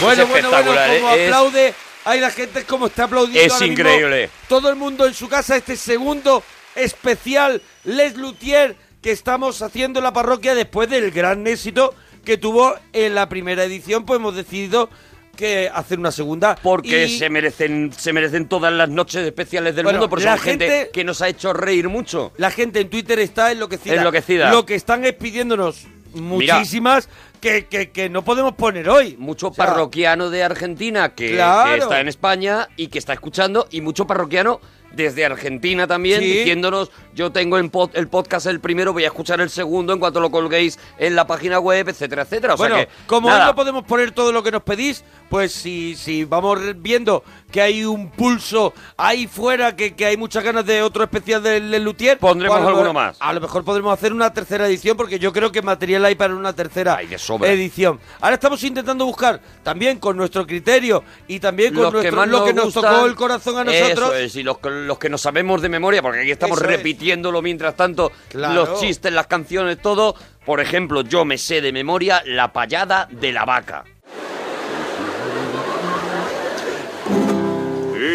Bueno, 0.00 0.22
Es 0.24 0.28
bueno, 0.28 0.50
bueno, 0.50 0.70
espectacular, 0.72 0.96
como 1.00 1.10
¿eh? 1.14 1.22
Es- 1.24 1.28
aplaude. 1.28 1.74
Hay 2.04 2.18
la 2.20 2.30
gente 2.32 2.64
como 2.64 2.86
está 2.86 3.04
aplaudiendo. 3.04 3.40
Es 3.54 3.60
mismo. 3.60 3.72
increíble. 3.74 4.28
Todo 4.48 4.68
el 4.68 4.74
mundo 4.74 5.06
en 5.06 5.14
su 5.14 5.28
casa, 5.28 5.56
este 5.56 5.76
segundo 5.76 6.42
especial 6.74 7.62
Les 7.84 8.16
Luthier 8.16 8.74
que 9.00 9.12
estamos 9.12 9.62
haciendo 9.62 10.00
en 10.00 10.04
la 10.04 10.12
parroquia 10.12 10.54
después 10.56 10.88
del 10.90 11.12
gran 11.12 11.46
éxito 11.46 11.94
que 12.24 12.36
tuvo 12.38 12.74
en 12.92 13.14
la 13.14 13.28
primera 13.28 13.62
edición, 13.64 14.04
pues 14.04 14.18
hemos 14.18 14.34
decidido 14.34 14.88
que 15.36 15.70
hacer 15.72 15.98
una 15.98 16.10
segunda. 16.12 16.56
Porque 16.62 17.06
Y- 17.06 17.18
se 17.18 17.28
merecen 17.30 17.92
se 17.96 18.12
merecen 18.12 18.48
todas 18.48 18.72
las 18.72 18.88
noches 18.88 19.24
especiales 19.26 19.74
del 19.74 19.84
Bueno, 19.84 19.98
mundo, 19.98 20.10
porque 20.10 20.24
la 20.24 20.36
son 20.36 20.44
gente, 20.44 20.68
gente- 20.68 20.90
que 20.92 21.04
nos 21.04 21.20
ha 21.22 21.28
hecho 21.28 21.52
reír 21.52 21.88
mucho. 21.88 22.32
La 22.36 22.50
gente 22.50 22.80
en 22.80 22.90
Twitter 22.90 23.18
está 23.18 23.50
enloquecida. 23.52 23.94
Enloquecida. 23.96 24.50
Lo 24.50 24.64
que 24.66 24.74
están 24.74 25.04
es 25.04 25.14
pidiéndonos 25.14 25.86
muchísimas 26.14 27.08
que, 27.40 27.66
que, 27.66 27.90
que 27.90 28.08
no 28.08 28.22
podemos 28.22 28.54
poner 28.54 28.88
hoy. 28.88 29.16
Mucho 29.18 29.48
O 29.48 29.54
sea, 29.54 29.66
parroquiano 29.66 30.30
de 30.30 30.44
Argentina 30.44 31.14
que, 31.14 31.32
Claro. 31.32 31.72
que 31.72 31.78
está 31.78 32.00
en 32.00 32.08
España 32.08 32.68
y 32.76 32.88
que 32.88 32.98
está 32.98 33.12
escuchando, 33.12 33.66
y 33.70 33.80
mucho 33.80 34.06
parroquiano 34.06 34.60
desde 34.92 35.24
Argentina 35.24 35.86
también, 35.86 36.20
Sí. 36.20 36.26
diciéndonos, 36.26 36.90
yo 37.14 37.32
tengo 37.32 37.56
el, 37.56 37.72
pod- 37.72 37.92
el 37.94 38.08
podcast 38.08 38.44
el 38.46 38.60
primero, 38.60 38.92
voy 38.92 39.04
a 39.04 39.06
escuchar 39.06 39.40
el 39.40 39.48
segundo 39.48 39.94
en 39.94 39.98
cuanto 39.98 40.20
lo 40.20 40.30
colguéis 40.30 40.78
en 40.98 41.16
la 41.16 41.26
página 41.26 41.58
web, 41.58 41.88
etcétera, 41.88 42.22
etcétera. 42.22 42.54
O 42.54 42.56
sea 42.58 42.68
bueno, 42.68 42.82
que, 42.84 42.88
como 43.06 43.30
nada, 43.30 43.46
no 43.46 43.54
podemos 43.54 43.84
poner 43.84 44.10
todo 44.12 44.32
lo 44.32 44.42
que 44.42 44.50
nos 44.50 44.62
pedís, 44.62 45.02
pues 45.32 45.50
si, 45.54 45.96
si 45.96 46.24
vamos 46.26 46.60
viendo 46.76 47.24
que 47.50 47.62
hay 47.62 47.86
un 47.86 48.10
pulso 48.10 48.74
ahí 48.98 49.26
fuera, 49.26 49.74
que, 49.74 49.94
que 49.94 50.04
hay 50.04 50.18
muchas 50.18 50.44
ganas 50.44 50.66
de 50.66 50.82
otro 50.82 51.02
especial 51.04 51.42
del 51.42 51.70
del 51.70 51.82
Luthier, 51.82 52.18
Pondremos 52.18 52.58
pues 52.58 52.68
alguno 52.68 52.92
más. 52.92 53.16
A 53.18 53.32
lo 53.32 53.40
mejor 53.40 53.64
podremos 53.64 53.94
hacer 53.94 54.12
una 54.12 54.30
tercera 54.34 54.66
edición, 54.66 54.94
porque 54.94 55.18
yo 55.18 55.32
creo 55.32 55.50
que 55.50 55.62
material 55.62 56.04
hay 56.04 56.16
para 56.16 56.34
una 56.34 56.52
tercera 56.52 56.96
Hay 56.96 57.06
de 57.06 57.16
sobra. 57.16 57.50
edición. 57.50 57.98
Ahora 58.20 58.34
estamos 58.34 58.62
intentando 58.62 59.06
buscar 59.06 59.40
también 59.62 59.98
con 59.98 60.18
nuestro 60.18 60.46
criterio 60.46 61.02
y 61.26 61.40
también 61.40 61.72
con 61.72 61.84
los 61.84 61.92
nuestro, 61.94 62.10
que 62.10 62.14
más 62.16 62.28
lo 62.28 62.38
nos 62.40 62.46
que 62.48 62.52
nos 62.52 62.64
gustan, 62.66 62.82
tocó 62.94 63.06
el 63.06 63.14
corazón 63.14 63.56
a 63.56 63.64
nosotros. 63.64 64.08
Eso 64.10 64.14
es, 64.16 64.36
y 64.36 64.42
los, 64.42 64.58
que- 64.58 64.68
los 64.68 64.98
que 64.98 65.08
nos 65.08 65.22
sabemos 65.22 65.62
de 65.62 65.70
memoria, 65.70 66.02
porque 66.02 66.20
aquí 66.20 66.30
estamos 66.30 66.58
Eso 66.58 66.68
es. 66.68 66.76
repitiéndolo 66.76 67.40
mientras 67.40 67.74
tanto, 67.74 68.12
Claro. 68.28 68.54
los 68.66 68.80
chistes, 68.80 69.10
las 69.10 69.28
canciones, 69.28 69.80
todo. 69.80 70.14
Por 70.44 70.60
ejemplo, 70.60 71.00
yo 71.02 71.24
me 71.24 71.38
sé 71.38 71.62
de 71.62 71.72
memoria 71.72 72.22
la 72.26 72.52
payada 72.52 73.08
de 73.10 73.32
la 73.32 73.46
vaca. 73.46 73.84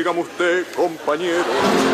Dígame 0.08 0.22
usted, 0.22 0.66
compañero. 0.74 1.87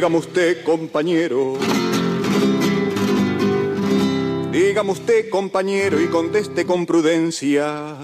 Dígame 0.00 0.16
usted, 0.16 0.64
compañero. 0.64 1.58
Dígame 4.50 4.92
usted, 4.92 5.28
compañero, 5.28 6.00
y 6.00 6.06
conteste 6.06 6.64
con 6.64 6.86
prudencia. 6.86 7.98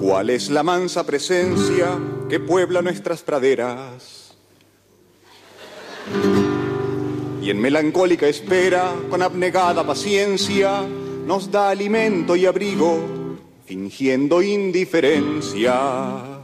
¿Cuál 0.00 0.30
es 0.30 0.50
la 0.50 0.64
mansa 0.64 1.06
presencia 1.06 1.96
que 2.28 2.40
puebla 2.40 2.82
nuestras 2.82 3.22
praderas? 3.22 4.34
Y 7.40 7.50
en 7.50 7.60
melancólica 7.60 8.26
espera, 8.26 8.92
con 9.08 9.22
abnegada 9.22 9.86
paciencia, 9.86 10.82
nos 11.24 11.52
da 11.52 11.68
alimento 11.68 12.34
y 12.34 12.46
abrigo, 12.46 12.98
fingiendo 13.64 14.42
indiferencia. 14.42 16.40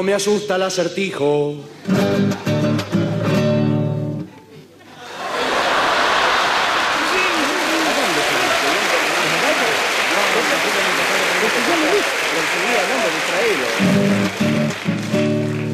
No 0.00 0.04
me 0.04 0.14
asusta 0.14 0.56
el 0.56 0.62
acertijo. 0.62 1.56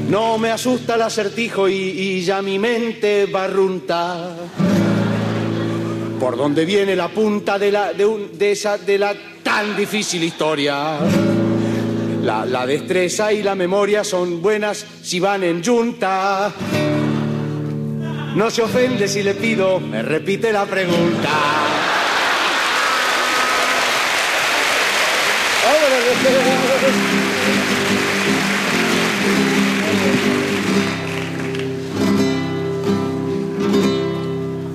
No 0.08 0.38
me 0.38 0.50
asusta 0.50 0.94
el 0.94 1.02
acertijo 1.02 1.68
y, 1.68 2.22
ya 2.22 2.40
mi 2.42 2.58
mente 2.58 3.26
barrunta. 3.26 4.30
¿Por 6.20 6.36
dónde 6.36 6.64
viene 6.64 6.96
la 6.96 7.08
punta 7.08 7.58
de, 7.58 7.72
la, 7.72 7.92
de, 7.92 8.06
un- 8.06 8.38
de 8.38 8.52
esa, 8.52 8.78
de 8.78 8.98
la 8.98 9.14
tan 9.42 9.76
difícil 9.76 10.22
historia? 10.22 10.98
La, 12.26 12.66
destreza 12.66 13.32
y 13.32 13.40
la 13.40 13.54
memoria 13.54 14.02
son 14.02 14.42
buenas 14.42 14.84
si 15.00 15.20
van 15.20 15.44
en 15.44 15.62
yunta. 15.62 16.52
No 18.34 18.50
se 18.50 18.62
ofende 18.62 19.06
si 19.06 19.22
le 19.22 19.34
pido, 19.34 19.78
me 19.78 20.02
repite 20.02 20.52
la 20.52 20.66
pregunta. 20.66 21.30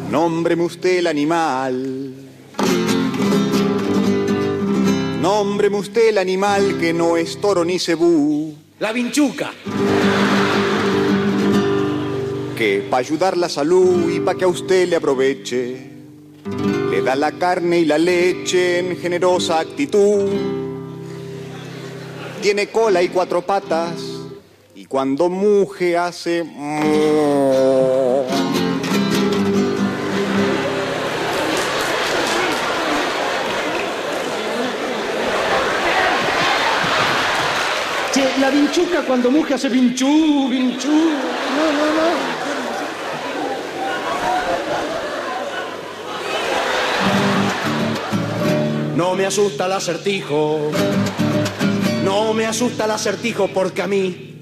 Nómbreme 0.10 0.64
usted 0.64 1.00
el 1.00 1.08
animal. 1.08 2.11
Nómbreme 5.43 5.77
usted 5.77 6.10
el 6.10 6.19
animal 6.19 6.77
que 6.80 6.93
no 6.93 7.17
es 7.17 7.41
toro 7.41 7.65
ni 7.65 7.80
cebú. 7.80 8.54
La 8.77 8.93
vinchuca. 8.93 9.51
Que 12.56 12.86
para 12.88 12.99
ayudar 12.99 13.36
la 13.36 13.49
salud 13.49 14.08
y 14.12 14.19
para 14.19 14.38
que 14.38 14.45
a 14.45 14.47
usted 14.47 14.88
le 14.88 14.97
aproveche, 14.97 15.89
le 16.91 17.01
da 17.01 17.15
la 17.15 17.32
carne 17.32 17.80
y 17.80 17.86
la 17.86 17.97
leche 17.97 18.77
en 18.77 18.97
generosa 18.97 19.60
actitud. 19.60 20.30
Tiene 22.43 22.67
cola 22.67 23.01
y 23.01 23.10
cuatro 23.10 23.41
patas 23.41 23.99
y 24.75 24.86
cuando 24.86 25.27
muge 25.27 25.97
hace... 25.97 26.45
vinchuca 38.52 39.02
cuando 39.02 39.32
muge 39.32 39.54
hace 39.54 39.70
vinchú, 39.70 40.50
vinchú. 40.50 40.90
No, 40.90 41.66
no, 41.72 41.86
no. 41.98 42.42
No 48.96 49.16
me 49.16 49.26
asusta 49.26 49.66
el 49.66 49.72
acertijo. 49.72 50.72
No 52.04 52.34
me 52.34 52.46
asusta 52.46 52.86
el 52.86 52.92
acertijo 52.92 53.48
porque 53.48 53.82
a 53.82 53.88
mí 53.88 54.36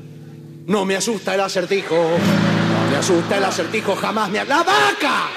no 0.65 0.86
me 0.86 0.95
asusta 0.95 1.36
el 1.36 1.41
acertijo. 1.41 1.95
No 1.95 2.91
me 2.91 2.98
asusta 2.98 3.38
el 3.38 3.45
acertijo, 3.45 3.95
jamás 3.95 4.30
me... 4.30 4.43
¡La 4.45 4.63
vaca! 4.63 5.30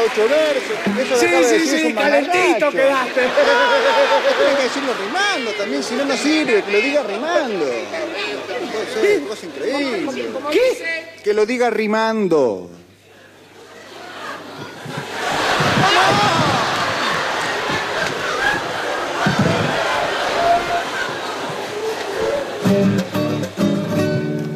Ocho 0.00 0.28
versos. 0.28 0.76
Eso 1.00 1.16
Sí, 1.16 1.26
sí, 1.48 1.54
es 1.56 1.70
sí, 1.70 1.86
un 1.86 1.94
calentito 1.94 2.70
quedaste. 2.70 3.20
Tiene 3.20 4.56
que 4.56 4.62
decirlo 4.62 4.94
rimando 4.94 5.50
también, 5.52 5.82
si 5.82 5.94
no, 5.94 6.04
no 6.04 6.16
sirve, 6.16 6.62
que 6.62 6.72
lo 6.72 6.80
diga 6.80 7.02
rimando. 7.02 7.66
Puede 8.72 9.08
ser, 9.08 9.22
cosa 9.22 9.46
increíble. 9.46 10.28
¿Qué? 10.50 11.04
Que 11.22 11.34
lo 11.34 11.46
diga 11.46 11.70
rimando. 11.70 12.70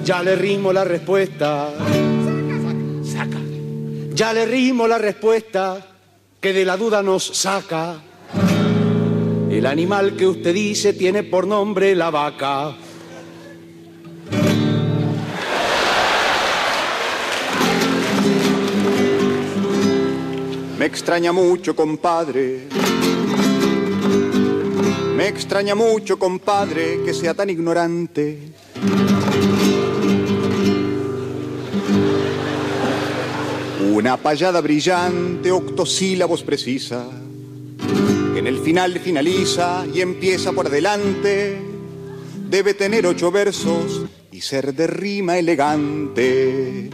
Ya 0.05 0.23
le 0.23 0.37
rimo 0.37 0.73
la 0.73 0.85
respuesta. 0.85 1.73
Saca. 3.03 3.39
Ya 4.15 4.33
le 4.33 4.45
rimo 4.47 4.87
la 4.87 4.99
respuesta 4.99 5.85
que 6.41 6.53
de 6.53 6.65
la 6.65 6.77
duda 6.77 7.03
nos 7.03 7.25
saca. 7.25 8.03
El 9.51 9.67
animal 9.67 10.15
que 10.17 10.27
usted 10.27 10.53
dice 10.53 10.93
tiene 10.93 11.23
por 11.23 11.47
nombre 11.47 11.95
la 11.95 12.11
vaca. 12.11 12.77
Me 20.79 20.87
extraña 20.87 21.33
mucho, 21.33 21.75
compadre. 21.75 22.69
Me 25.25 25.31
extraña 25.31 25.75
mucho, 25.75 26.19
compadre, 26.19 27.01
que 27.03 27.15
sea 27.15 27.33
tan 27.33 27.49
ignorante. 27.49 28.53
Una 33.91 34.19
payada 34.19 34.61
brillante, 34.61 35.51
octosílabos 35.51 36.43
precisa, 36.43 37.07
que 38.35 38.39
en 38.39 38.47
el 38.47 38.59
final 38.59 38.99
finaliza 38.99 39.87
y 39.95 40.03
empieza 40.03 40.53
por 40.53 40.67
adelante. 40.67 41.57
Debe 42.51 42.75
tener 42.75 43.07
ocho 43.07 43.31
versos 43.31 44.03
y 44.31 44.43
ser 44.43 44.75
de 44.75 44.87
rima 44.89 45.39
elegante. 45.39 46.91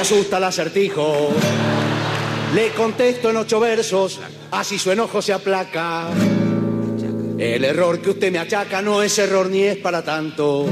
Me 0.00 0.02
asusta 0.02 0.38
el 0.38 0.44
acertijo. 0.44 1.28
Le 2.54 2.70
contesto 2.70 3.28
en 3.28 3.36
ocho 3.36 3.60
versos, 3.60 4.18
así 4.50 4.78
su 4.78 4.90
enojo 4.90 5.20
se 5.20 5.34
aplaca. 5.34 6.06
El 7.38 7.62
error 7.66 8.00
que 8.00 8.08
usted 8.08 8.32
me 8.32 8.38
achaca 8.38 8.80
no 8.80 9.02
es 9.02 9.18
error 9.18 9.50
ni 9.50 9.64
es 9.64 9.76
para 9.76 10.02
tanto. 10.02 10.66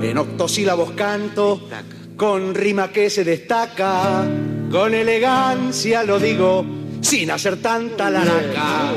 En 0.00 0.16
octosílabos 0.16 0.92
canto, 0.92 1.68
con 2.16 2.54
rima 2.54 2.90
que 2.90 3.10
se 3.10 3.24
destaca, 3.24 4.24
con 4.70 4.94
elegancia 4.94 6.02
lo 6.02 6.18
digo, 6.18 6.64
sin 7.02 7.30
hacer 7.30 7.60
tanta 7.60 8.08
laraca. 8.08 8.94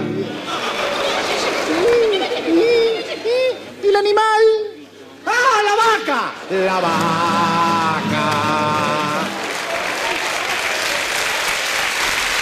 ¿Y 3.84 3.88
el 3.88 3.96
animal? 3.98 4.42
¡Ah, 5.26 5.62
la 5.66 5.76
vaca! 5.76 6.32
La 6.66 6.80
vaca. 6.80 8.65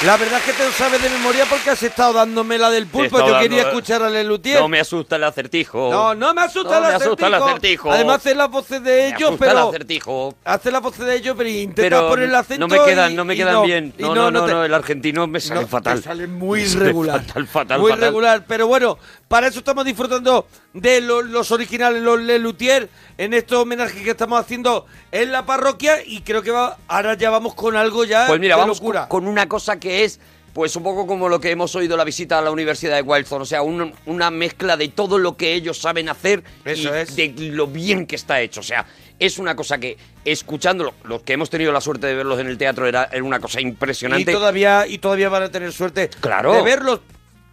La 0.05 0.17
verdad 0.17 0.39
es 0.39 0.45
que 0.45 0.53
te 0.53 0.65
lo 0.65 0.71
sabes 0.73 1.01
de 1.01 1.09
memoria 1.09 1.45
porque 1.49 1.69
has 1.69 1.81
estado 1.81 2.11
dándome 2.13 2.57
la 2.57 2.69
del 2.69 2.87
pulpo. 2.87 3.19
Yo 3.19 3.39
quería 3.39 3.59
dando- 3.63 3.69
escuchar 3.69 4.03
a 4.03 4.09
Lelutier. 4.09 4.59
No 4.59 4.67
me 4.67 4.81
asusta 4.81 5.15
el 5.15 5.23
acertijo. 5.23 5.89
No, 5.89 6.13
no 6.13 6.33
me 6.33 6.41
asusta, 6.41 6.71
No 6.71 6.85
el, 6.87 6.91
me 6.91 6.95
asusta 6.95 7.27
el 7.27 7.33
acertijo. 7.35 7.89
Además, 7.91 8.17
hace 8.17 8.35
las 8.35 8.49
voces 8.49 8.83
de 8.83 8.91
Me 8.91 9.07
ellos, 9.15 9.31
el 9.31 9.37
pero. 9.37 9.69
acertijo. 9.69 10.35
Hace 10.43 10.71
las 10.71 10.81
voces 10.81 11.05
de 11.05 11.15
ellos, 11.15 11.35
pero 11.37 11.49
intenta 11.49 12.01
poner 12.07 12.27
el 12.27 12.35
acento. 12.35 12.67
no 12.67 12.75
me 12.75 12.83
quedan, 12.83 13.11
y- 13.13 13.15
no 13.15 13.23
me 13.23 13.35
quedan 13.37 13.63
bien. 13.63 13.93
No, 13.97 14.13
no, 14.13 14.29
no, 14.29 14.45
te- 14.45 14.51
no, 14.51 14.65
el 14.65 14.73
argentino 14.73 15.25
me 15.25 15.39
sale 15.39 15.65
fatal. 15.67 15.99
te 15.99 16.03
sale 16.03 16.27
muy 16.27 16.63
Me 16.67 16.75
regular. 16.83 17.23
Fatal, 17.23 17.47
fatal, 17.47 17.79
muy 17.79 17.91
fatal. 17.91 18.05
regular. 18.05 18.43
Pero 18.45 18.67
bueno, 18.67 18.97
para 19.29 19.47
eso 19.47 19.59
estamos 19.59 19.85
disfrutando 19.85 20.47
de 20.73 21.01
lo- 21.01 21.21
los 21.21 21.51
originales, 21.51 22.01
los 22.01 22.19
Lelutier, 22.21 22.89
en 23.17 23.33
estos 23.33 23.59
homenajes 23.59 24.01
que 24.01 24.11
estamos 24.11 24.39
haciendo 24.39 24.85
en 25.11 25.31
la 25.31 25.45
parroquia. 25.45 25.97
Y 26.05 26.21
creo 26.21 26.41
que 26.41 26.51
va, 26.51 26.77
ahora 26.87 27.15
ya 27.15 27.29
vamos 27.29 27.53
con 27.55 27.75
algo 27.75 28.03
ya 28.05 28.27
Pues 28.27 28.39
mira, 28.39 28.55
de 28.55 28.61
vamos 28.61 28.79
locura. 28.79 29.07
con, 29.07 29.21
con 29.23 29.27
una 29.29 29.47
cosa 29.47 29.79
que 29.79 30.03
es, 30.03 30.19
pues 30.53 30.75
un 30.75 30.83
poco 30.83 31.07
como 31.07 31.29
lo 31.29 31.39
que 31.39 31.51
hemos 31.51 31.75
oído 31.75 31.95
la 31.97 32.03
visita 32.03 32.37
a 32.39 32.41
la 32.41 32.51
Universidad 32.51 32.95
de 32.95 33.01
Wildstorm, 33.01 33.41
o 33.43 33.45
sea, 33.45 33.61
un- 33.61 33.93
una 34.05 34.29
mezcla 34.31 34.77
de 34.77 34.87
todo 34.87 35.17
lo 35.17 35.35
que 35.37 35.53
ellos 35.53 35.77
saben 35.79 36.09
hacer 36.09 36.43
Eso 36.65 36.95
y 36.95 36.99
es. 36.99 37.15
de 37.15 37.33
lo 37.51 37.67
bien 37.67 38.05
que 38.07 38.15
está 38.15 38.39
hecho. 38.41 38.59
O 38.59 38.63
sea, 38.63 38.85
es 39.19 39.37
una 39.39 39.55
cosa 39.55 39.77
que, 39.77 39.97
escuchándolo, 40.25 40.93
los 41.03 41.21
que 41.23 41.33
hemos 41.33 41.49
tenido 41.49 41.71
la 41.71 41.81
suerte 41.81 42.07
de 42.07 42.15
verlos 42.15 42.39
en 42.39 42.47
el 42.47 42.57
teatro, 42.57 42.87
era, 42.87 43.09
era 43.11 43.23
una 43.23 43.39
cosa 43.39 43.59
Y 43.61 43.63
impresionante. 43.63 44.31
todavía, 44.31 44.85
y 44.87 44.97
todavía 44.97 45.29
van 45.29 45.43
a 45.43 45.49
tener 45.51 45.71
suerte 45.71 46.09
Claro. 46.19 46.53
de 46.53 46.61
verlos. 46.63 46.99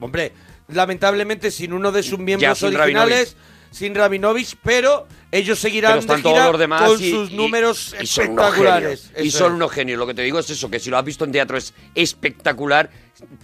Hombre, 0.01 0.33
lamentablemente 0.73 1.51
sin 1.51 1.73
uno 1.73 1.93
de 1.93 2.03
sus 2.03 2.19
miembros 2.19 2.59
sin 2.59 2.69
originales, 2.77 3.37
sin 3.71 3.95
Rabinovich, 3.95 4.57
pero 4.65 5.07
ellos 5.31 5.59
seguirán 5.61 5.93
pero 5.93 6.01
están 6.01 6.17
de 6.17 6.23
todos 6.25 6.35
gira 6.37 6.51
los 6.51 6.59
demás 6.59 6.83
con 6.91 7.01
y- 7.03 7.11
sus 7.11 7.31
y- 7.31 7.37
números 7.37 7.95
y 8.01 8.07
son 8.07 8.31
unos 8.31 8.45
espectaculares. 8.47 9.01
genios. 9.03 9.25
y 9.25 9.29
Eso 9.29 9.39
son 9.39 9.53
es. 9.53 9.57
unos 9.57 9.71
genios. 9.71 9.99
Lo 9.99 10.07
que 10.09 10.15
te 10.15 10.23
digo 10.23 10.39
es 10.41 10.51
eso, 10.51 10.69
que 10.71 10.81
si 10.81 10.91
lo 10.91 10.99
has 10.99 11.05
visto 11.05 11.25
en 11.25 11.31
teatro 11.33 11.57
es 11.57 11.73
espectacular, 11.95 12.91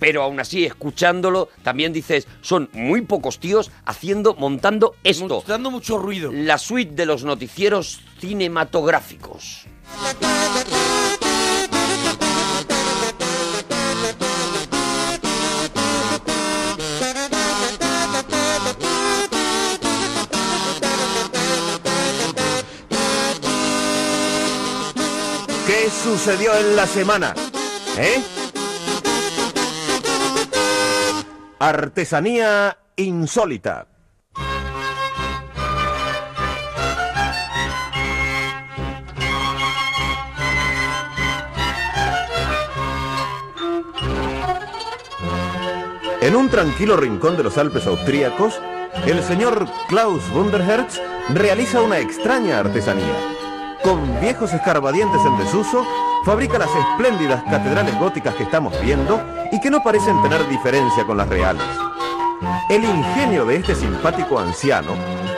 pero 0.01 0.23
aún 0.23 0.41
así, 0.41 0.65
escuchándolo, 0.65 1.49
también 1.62 1.93
dices, 1.93 2.27
son 2.41 2.69
muy 2.73 3.03
pocos 3.03 3.39
tíos 3.39 3.71
haciendo, 3.85 4.35
montando 4.35 4.97
esto. 5.05 5.45
Dando 5.47 5.71
mucho 5.71 5.97
ruido. 5.99 6.33
La 6.33 6.59
suite 6.59 6.93
de 6.95 7.07
los 7.07 7.23
noticieros 7.23 8.01
cinematográficos. 8.21 9.67
¿Qué 25.87 25.92
sucedió 25.92 26.53
en 26.59 26.75
la 26.75 26.85
semana? 26.85 27.33
¿Eh? 27.96 28.20
Artesanía 31.61 32.77
insólita. 32.96 33.87
En 46.20 46.35
un 46.35 46.49
tranquilo 46.49 46.96
rincón 46.96 47.37
de 47.37 47.44
los 47.44 47.57
Alpes 47.59 47.87
austríacos, 47.87 48.61
el 49.07 49.22
señor 49.22 49.68
Klaus 49.88 50.25
Wunderherz 50.35 51.01
realiza 51.29 51.81
una 51.81 52.01
extraña 52.01 52.59
artesanía. 52.59 53.36
Con 53.87 54.20
viejos 54.20 54.53
escarbadientes 54.53 55.20
en 55.25 55.38
desuso, 55.38 55.87
fabrica 56.25 56.59
las 56.59 56.70
espléndidas 56.75 57.44
catedrales 57.44 57.96
góticas 58.01 58.35
que 58.35 58.42
estamos 58.42 58.75
viendo 58.81 59.22
y 59.53 59.61
que 59.61 59.70
no 59.70 59.81
parecen 59.81 60.20
tener 60.22 60.44
diferencia 60.49 61.05
con 61.05 61.16
las 61.16 61.29
reales. 61.29 61.62
El 62.68 62.83
ingenio 62.83 63.46
de 63.46 63.59
este 63.59 63.77
simpático 63.77 64.40
anciano 64.40 64.90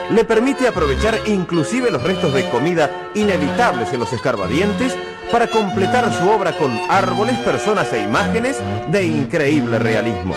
le 0.09 0.25
permite 0.25 0.67
aprovechar 0.67 1.19
inclusive 1.27 1.91
los 1.91 2.01
restos 2.01 2.33
de 2.33 2.49
comida 2.49 2.89
inevitables 3.13 3.93
en 3.93 3.99
los 3.99 4.11
escarbadientes 4.13 4.97
para 5.31 5.47
completar 5.47 6.11
su 6.13 6.29
obra 6.29 6.57
con 6.57 6.71
árboles, 6.89 7.37
personas 7.39 7.91
e 7.93 8.01
imágenes 8.01 8.57
de 8.89 9.05
increíble 9.05 9.79
realismo. 9.79 10.35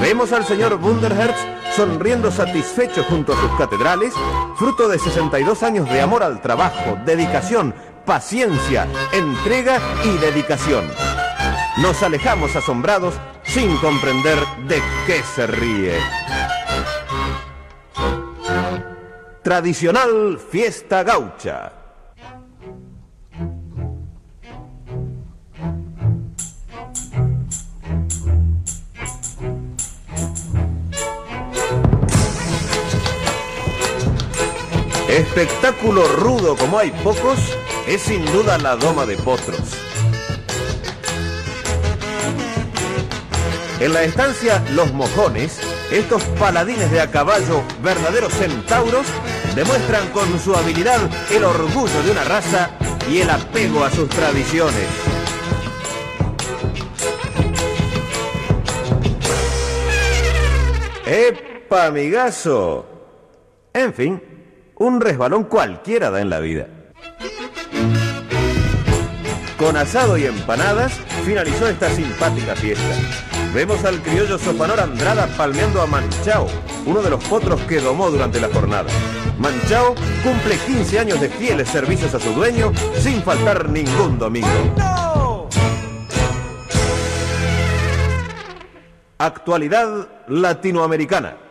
Vemos 0.00 0.32
al 0.32 0.44
señor 0.44 0.74
Wunderherz 0.74 1.36
sonriendo 1.74 2.30
satisfecho 2.30 3.04
junto 3.04 3.32
a 3.32 3.40
sus 3.40 3.50
catedrales, 3.52 4.12
fruto 4.56 4.88
de 4.88 4.98
62 4.98 5.62
años 5.62 5.88
de 5.88 6.00
amor 6.00 6.22
al 6.22 6.40
trabajo, 6.40 6.98
dedicación, 7.04 7.74
paciencia, 8.04 8.86
entrega 9.12 9.78
y 10.04 10.18
dedicación. 10.18 10.84
Nos 11.78 12.02
alejamos 12.02 12.54
asombrados 12.54 13.14
sin 13.44 13.76
comprender 13.78 14.38
de 14.68 14.82
qué 15.06 15.22
se 15.22 15.46
ríe. 15.46 15.98
Tradicional 19.42 20.38
fiesta 20.38 21.02
gaucha. 21.02 21.81
Espectáculo 35.12 36.08
rudo 36.08 36.56
como 36.56 36.78
hay 36.78 36.90
pocos, 36.90 37.38
es 37.86 38.00
sin 38.00 38.24
duda 38.32 38.56
la 38.56 38.76
doma 38.76 39.04
de 39.04 39.18
potros. 39.18 39.76
En 43.78 43.92
la 43.92 44.04
estancia 44.04 44.64
Los 44.70 44.90
Mojones, 44.94 45.60
estos 45.90 46.22
paladines 46.40 46.90
de 46.90 47.02
a 47.02 47.10
caballo, 47.10 47.62
verdaderos 47.82 48.32
centauros, 48.32 49.06
demuestran 49.54 50.08
con 50.12 50.40
su 50.40 50.56
habilidad 50.56 50.98
el 51.30 51.44
orgullo 51.44 52.02
de 52.04 52.10
una 52.10 52.24
raza 52.24 52.70
y 53.10 53.18
el 53.20 53.28
apego 53.28 53.84
a 53.84 53.90
sus 53.90 54.08
tradiciones. 54.08 54.88
¡Epa, 61.04 61.84
amigazo! 61.84 62.86
En 63.74 63.92
fin, 63.92 64.31
un 64.82 65.00
resbalón 65.00 65.44
cualquiera 65.44 66.10
da 66.10 66.20
en 66.20 66.28
la 66.28 66.40
vida. 66.40 66.66
Con 69.56 69.76
asado 69.76 70.18
y 70.18 70.26
empanadas 70.26 70.92
finalizó 71.24 71.68
esta 71.68 71.88
simpática 71.88 72.56
fiesta. 72.56 72.94
Vemos 73.54 73.84
al 73.84 74.02
criollo 74.02 74.38
Sopanor 74.38 74.80
Andrada 74.80 75.28
palmeando 75.36 75.82
a 75.82 75.86
Manchao, 75.86 76.48
uno 76.84 77.00
de 77.00 77.10
los 77.10 77.22
potros 77.24 77.60
que 77.62 77.80
domó 77.80 78.10
durante 78.10 78.40
la 78.40 78.48
jornada. 78.48 78.90
Manchao 79.38 79.94
cumple 80.24 80.56
15 80.56 80.98
años 80.98 81.20
de 81.20 81.28
fieles 81.28 81.68
servicios 81.68 82.12
a 82.14 82.18
su 82.18 82.32
dueño 82.32 82.72
sin 82.98 83.22
faltar 83.22 83.68
ningún 83.68 84.18
domingo. 84.18 84.48
Actualidad 89.18 90.08
latinoamericana. 90.26 91.41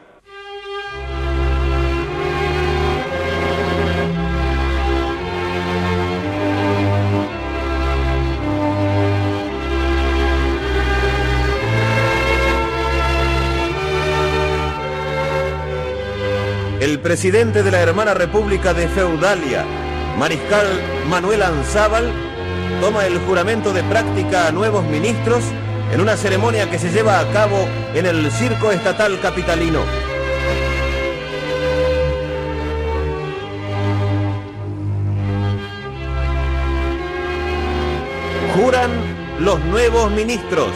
El 16.82 17.00
presidente 17.00 17.62
de 17.62 17.70
la 17.70 17.80
hermana 17.80 18.15
República 18.15 18.74
de 18.74 18.88
Feudalia, 18.88 19.63
Mariscal 20.17 20.65
Manuel 21.08 21.44
Anzábal, 21.44 22.12
toma 22.82 23.06
el 23.06 23.20
juramento 23.20 23.72
de 23.72 23.84
práctica 23.84 24.48
a 24.48 24.52
nuevos 24.52 24.84
ministros 24.86 25.44
en 25.94 26.02
una 26.02 26.17
ceremonia 26.17 26.72
que 26.72 26.80
se 26.80 26.89
lleva 26.89 27.20
a 27.20 27.32
cabo 27.32 27.67
en 27.94 28.08
el 28.08 28.32
Circo 28.32 28.72
Estatal 28.72 29.20
Capitalino. 29.22 29.82
Juran 38.56 38.89
los 39.39 39.63
nuevos 39.65 40.10
ministros 40.10 40.72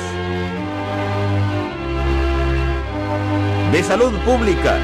de 3.71 3.81
Salud 3.81 4.13
Pública, 4.19 4.77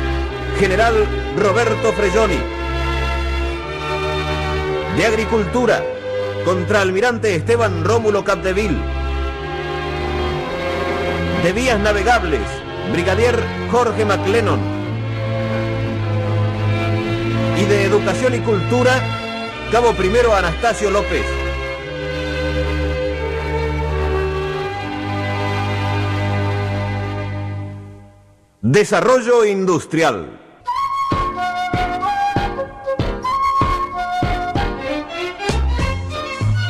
General 0.62 0.94
Roberto 1.38 1.92
Frelloni. 1.92 2.38
De 4.96 5.06
Agricultura, 5.08 5.84
Contraalmirante 6.46 7.34
Esteban 7.34 7.84
Rómulo 7.84 8.24
Capdeville. 8.24 8.78
De 11.42 11.52
Vías 11.54 11.80
Navegables, 11.80 12.48
Brigadier 12.92 13.40
Jorge 13.72 14.06
McLennan. 14.06 14.60
Y 17.58 17.66
de 17.66 17.86
Educación 17.86 18.36
y 18.36 18.40
Cultura, 18.42 19.02
Cabo 19.72 19.94
Primero 19.94 20.36
Anastasio 20.36 20.92
López. 20.92 21.26
Desarrollo 28.62 29.44
Industrial. 29.44 30.41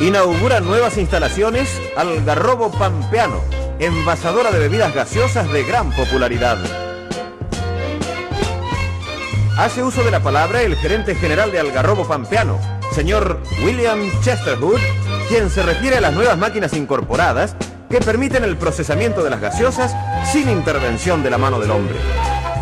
Inaugura 0.01 0.61
nuevas 0.61 0.97
instalaciones 0.97 1.79
Algarrobo 1.95 2.71
Pampeano, 2.71 3.39
envasadora 3.77 4.49
de 4.49 4.57
bebidas 4.57 4.95
gaseosas 4.95 5.51
de 5.53 5.63
gran 5.63 5.91
popularidad. 5.91 6.57
Hace 9.59 9.83
uso 9.83 10.03
de 10.03 10.09
la 10.09 10.19
palabra 10.19 10.63
el 10.63 10.75
gerente 10.75 11.13
general 11.13 11.51
de 11.51 11.59
Algarrobo 11.59 12.07
Pampeano, 12.07 12.59
señor 12.95 13.39
William 13.63 13.99
Chesterwood, 14.23 14.79
quien 15.29 15.51
se 15.51 15.61
refiere 15.61 15.97
a 15.97 16.01
las 16.01 16.13
nuevas 16.13 16.35
máquinas 16.35 16.73
incorporadas 16.73 17.55
que 17.87 17.99
permiten 17.99 18.43
el 18.43 18.57
procesamiento 18.57 19.23
de 19.23 19.29
las 19.29 19.39
gaseosas 19.39 19.95
sin 20.31 20.49
intervención 20.49 21.21
de 21.21 21.29
la 21.29 21.37
mano 21.37 21.59
del 21.59 21.69
hombre. 21.69 21.97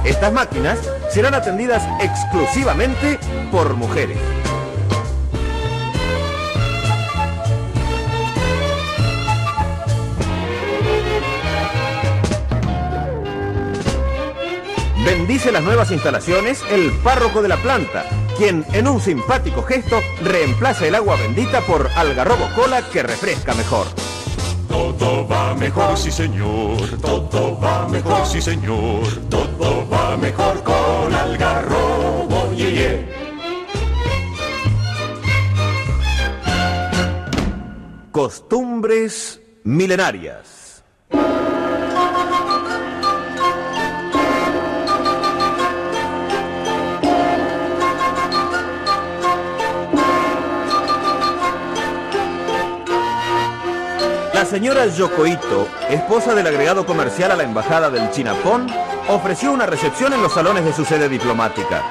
Estas 0.04 0.34
máquinas 0.34 0.78
serán 1.10 1.36
atendidas 1.36 1.88
exclusivamente 2.02 3.18
por 3.50 3.76
mujeres. 3.76 4.18
Bendice 15.06 15.52
las 15.52 15.64
nuevas 15.64 15.92
instalaciones 15.92 16.62
el 16.70 16.92
párroco 16.92 17.42
de 17.42 17.48
la 17.48 17.58
planta, 17.58 18.04
quien 18.38 18.66
en 18.74 18.88
un 18.88 19.00
simpático 19.00 19.64
gesto 19.64 20.02
reemplaza 20.22 20.86
el 20.88 20.96
agua 20.96 21.16
bendita 21.16 21.62
por 21.62 21.90
algarrobo 21.96 22.50
cola 22.54 22.82
que 22.90 23.02
refresca 23.02 23.54
mejor. 23.54 23.88
Todo 24.68 25.28
va 25.28 25.56
mejor, 25.56 25.98
sí 25.98 26.12
señor. 26.12 26.78
Todo 27.02 27.60
va 27.60 27.88
mejor, 27.88 28.28
sí 28.28 28.42
señor. 28.42 29.08
Todo 29.30 29.88
va 29.90 30.18
mejor 30.18 30.64
con 30.64 31.14
algarrobo, 31.14 32.54
ye, 32.54 32.72
ye. 32.72 33.10
Costumbres 38.12 39.40
milenarias. 39.64 40.59
Señora 54.50 54.88
Yokoito, 54.88 55.68
esposa 55.90 56.34
del 56.34 56.48
agregado 56.48 56.84
comercial 56.84 57.30
a 57.30 57.36
la 57.36 57.44
embajada 57.44 57.92
del 57.92 58.10
Chinapón, 58.10 58.68
ofreció 59.08 59.52
una 59.52 59.68
recepción 59.68 60.12
en 60.14 60.24
los 60.24 60.34
salones 60.34 60.66
de 60.66 60.74
su 60.74 60.84
sede 60.84 61.08
diplomática. 61.08 61.84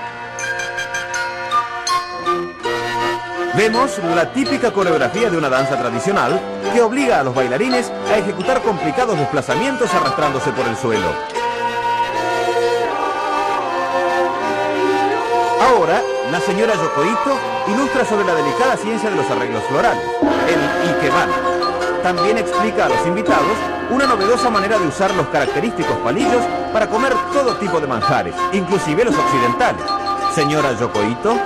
Vemos 3.55 3.99
la 4.12 4.33
típica 4.33 4.73
coreografía 4.73 5.31
de 5.31 5.38
una 5.38 5.49
danza 5.49 5.79
tradicional 5.79 6.40
que 6.75 6.83
obliga 6.83 7.21
a 7.21 7.23
los 7.23 7.33
bailarines 7.33 7.92
a 8.11 8.18
ejecutar 8.18 8.61
complicados 8.62 9.16
desplazamientos 9.16 9.94
arrastrándose 9.94 10.51
por 10.51 10.66
el 10.66 10.77
suelo. 10.77 11.07
Ahora, 15.61 16.03
la 16.33 16.40
señora 16.40 16.75
Yokoito 16.75 17.38
ilustra 17.68 18.05
sobre 18.05 18.27
la 18.27 18.35
delicada 18.35 18.77
ciencia 18.77 19.11
de 19.11 19.16
los 19.16 19.31
arreglos 19.31 19.62
florales, 19.68 20.05
el 20.49 20.90
Ikebana. 20.97 21.47
También 22.02 22.38
explica 22.38 22.87
a 22.87 22.88
los 22.88 23.06
invitados 23.06 23.56
una 23.90 24.06
novedosa 24.06 24.50
manera 24.50 24.78
de 24.78 24.87
usar 24.87 25.14
los 25.14 25.26
característicos 25.28 25.96
palillos 25.98 26.42
para 26.72 26.88
comer 26.88 27.12
todo 27.32 27.56
tipo 27.56 27.80
de 27.80 27.87
manjares, 27.87 28.34
inclusive 28.52 29.04
los 29.04 29.14
occidentales. 29.16 29.82
Señora 30.34 30.72
Yokoito, 30.78 31.37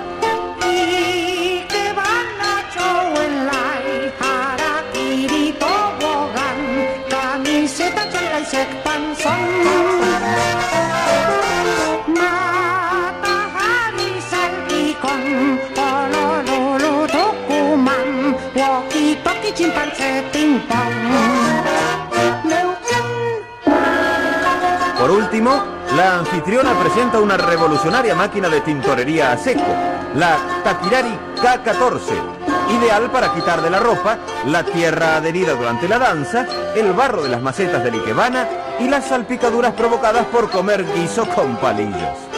Por 24.98 25.10
último, 25.10 25.64
la 25.96 26.18
anfitriona 26.20 26.78
presenta 26.78 27.20
una 27.20 27.36
revolucionaria 27.36 28.14
máquina 28.14 28.48
de 28.48 28.60
tintorería 28.60 29.32
a 29.32 29.36
seco, 29.36 29.66
la 30.14 30.38
Takirari 30.62 31.18
K14, 31.36 32.78
ideal 32.78 33.10
para 33.10 33.34
quitar 33.34 33.60
de 33.62 33.70
la 33.70 33.80
ropa 33.80 34.18
la 34.46 34.62
tierra 34.62 35.16
adherida 35.16 35.54
durante 35.54 35.88
la 35.88 35.98
danza, 35.98 36.46
el 36.76 36.92
barro 36.92 37.22
de 37.22 37.30
las 37.30 37.42
macetas 37.42 37.82
del 37.82 37.96
Ikebana 37.96 38.48
y 38.78 38.88
las 38.88 39.06
salpicaduras 39.06 39.74
provocadas 39.74 40.24
por 40.26 40.50
comer 40.50 40.84
guiso 40.94 41.26
con 41.28 41.56
palillos. 41.56 42.31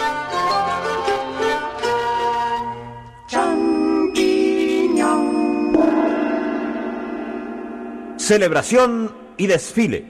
Celebración 8.25 9.15
y 9.37 9.47
desfile. 9.47 10.07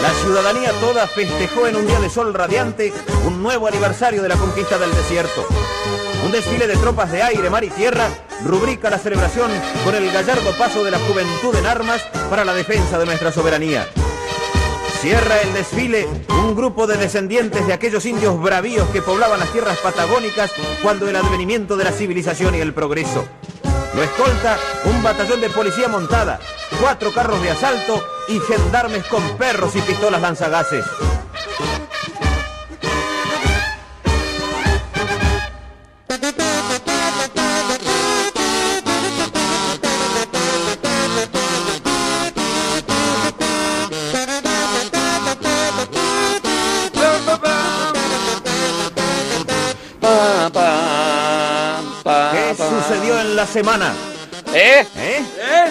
La 0.00 0.10
ciudadanía 0.22 0.72
toda 0.80 1.06
festejó 1.06 1.66
en 1.66 1.76
un 1.76 1.86
día 1.86 2.00
de 2.00 2.08
sol 2.08 2.32
radiante 2.32 2.90
un 3.26 3.42
nuevo 3.42 3.66
aniversario 3.68 4.22
de 4.22 4.30
la 4.30 4.36
conquista 4.36 4.78
del 4.78 4.90
desierto. 4.92 5.46
Un 6.24 6.32
desfile 6.32 6.66
de 6.66 6.76
tropas 6.78 7.12
de 7.12 7.22
aire, 7.22 7.50
mar 7.50 7.64
y 7.64 7.68
tierra 7.68 8.08
rubrica 8.46 8.88
la 8.88 8.98
celebración 8.98 9.50
con 9.84 9.94
el 9.94 10.10
gallardo 10.10 10.50
paso 10.56 10.82
de 10.82 10.90
la 10.90 11.00
juventud 11.00 11.54
en 11.54 11.66
armas 11.66 12.00
para 12.30 12.46
la 12.46 12.54
defensa 12.54 12.98
de 12.98 13.04
nuestra 13.04 13.32
soberanía. 13.32 13.86
Cierra 15.02 15.38
el 15.42 15.52
desfile 15.52 16.08
un 16.30 16.56
grupo 16.56 16.86
de 16.86 16.96
descendientes 16.96 17.66
de 17.66 17.74
aquellos 17.74 18.06
indios 18.06 18.40
bravíos 18.40 18.88
que 18.88 19.02
poblaban 19.02 19.38
las 19.38 19.52
tierras 19.52 19.76
patagónicas 19.80 20.50
cuando 20.82 21.06
el 21.10 21.16
advenimiento 21.16 21.76
de 21.76 21.84
la 21.84 21.92
civilización 21.92 22.54
y 22.54 22.60
el 22.60 22.72
progreso. 22.72 23.26
Lo 23.96 24.02
escolta 24.02 24.58
un 24.84 25.02
batallón 25.02 25.40
de 25.40 25.48
policía 25.48 25.88
montada, 25.88 26.38
cuatro 26.82 27.14
carros 27.14 27.40
de 27.40 27.50
asalto 27.50 28.06
y 28.28 28.38
gendarmes 28.40 29.06
con 29.06 29.22
perros 29.38 29.74
y 29.74 29.80
pistolas 29.80 30.20
lanzagases. 30.20 30.84
La 53.46 53.52
semana? 53.52 53.94
¿Eh? 54.52 54.84
¿Eh? 54.96 55.22
¿Eh? 55.38 55.70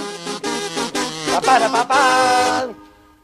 Pa, 1.34 1.42
para, 1.42 1.70
pa, 1.70 1.88
pa. 1.88 2.68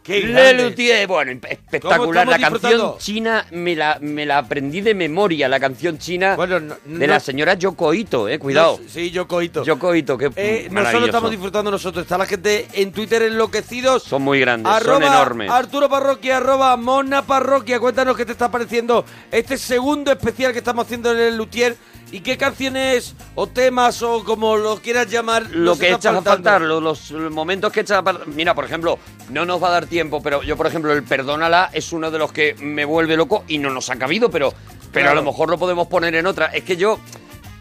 Qué 0.03 0.19
Le 0.21 1.05
bueno, 1.05 1.31
espectacular. 1.47 2.25
¿Cómo 2.25 2.37
La 2.37 2.49
canción 2.49 2.97
china 2.97 3.45
me 3.51 3.75
la, 3.75 3.99
me 4.01 4.25
la 4.25 4.39
aprendí 4.39 4.81
de 4.81 4.95
memoria, 4.95 5.47
la 5.47 5.59
canción 5.59 5.99
china 5.99 6.35
Bueno, 6.35 6.59
no- 6.59 6.75
de 6.83 7.07
no- 7.07 7.13
la 7.13 7.19
señora 7.19 7.53
Yoko 7.53 7.93
Ito, 7.93 8.27
eh, 8.27 8.39
cuidado. 8.39 8.79
No, 8.81 8.89
sí, 8.89 9.11
yo 9.11 9.27
coito. 9.27 9.63
Yoko 9.63 9.93
Ito, 9.95 10.17
que 10.17 10.31
Eh, 10.35 10.67
no 10.71 10.83
solo 10.91 11.05
estamos 11.05 11.29
disfrutando 11.31 11.69
nosotros, 11.71 12.01
está 12.03 12.17
la 12.17 12.25
gente 12.25 12.67
en 12.73 12.91
Twitter 12.91 13.21
enloquecidos. 13.21 14.03
Son 14.03 14.23
muy 14.23 14.39
grandes, 14.39 14.73
arroba 14.73 14.95
son 14.95 15.03
enormes. 15.03 15.51
Arturo 15.51 15.87
Parroquia, 15.87 16.37
arroba 16.37 16.75
Mona 16.77 17.21
Parroquia. 17.21 17.79
Cuéntanos 17.79 18.17
qué 18.17 18.25
te 18.25 18.31
está 18.33 18.49
pareciendo 18.51 19.05
este 19.31 19.55
segundo 19.57 20.11
especial 20.11 20.51
que 20.51 20.57
estamos 20.57 20.85
haciendo 20.85 21.11
en 21.11 21.19
el 21.19 21.37
Luthier 21.37 21.77
y 22.12 22.19
qué 22.21 22.38
canciones 22.38 23.15
o 23.36 23.47
temas 23.47 24.02
o 24.04 24.24
como 24.24 24.58
lo 24.58 24.78
quieras 24.78 25.10
llamar. 25.10 25.47
lo 25.52 25.78
que 25.78 25.89
echas 25.91 26.13
a 26.15 26.21
faltar, 26.21 26.62
lo- 26.62 26.82
los, 26.82 27.12
momentos 27.12 27.71
que 27.71 27.80
echas 27.82 28.00
a 28.00 28.04
faltar. 28.04 28.28
Mira, 28.28 28.54
por 28.54 28.65
ejemplo, 28.65 29.00
no 29.30 29.45
nos 29.45 29.62
va 29.63 29.69
a 29.69 29.71
dar 29.71 29.86
tiempo, 29.86 30.21
pero 30.21 30.43
yo, 30.43 30.58
por 30.58 30.67
ejemplo, 30.67 30.91
el 30.93 31.04
Perdónala 31.04 31.69
es 31.74 31.91
uno 31.93 32.12
de 32.12 32.19
los 32.19 32.32
que 32.32 32.54
me 32.60 32.86
vuelve 32.86 33.15
loco 33.15 33.43
y 33.47 33.58
no 33.58 33.69
nos 33.69 33.89
ha 33.89 33.95
cabido, 33.95 34.30
pero, 34.30 34.54
pero 34.91 35.08
a 35.08 35.12
Claro. 35.12 35.24
lo 35.26 35.32
mejor 35.32 35.50
lo 35.50 35.58
podemos 35.58 35.88
poner 35.88 36.13
en 36.15 36.26
otra. 36.28 36.47
Es 36.47 36.63
que 36.63 36.76
yo, 36.78 37.00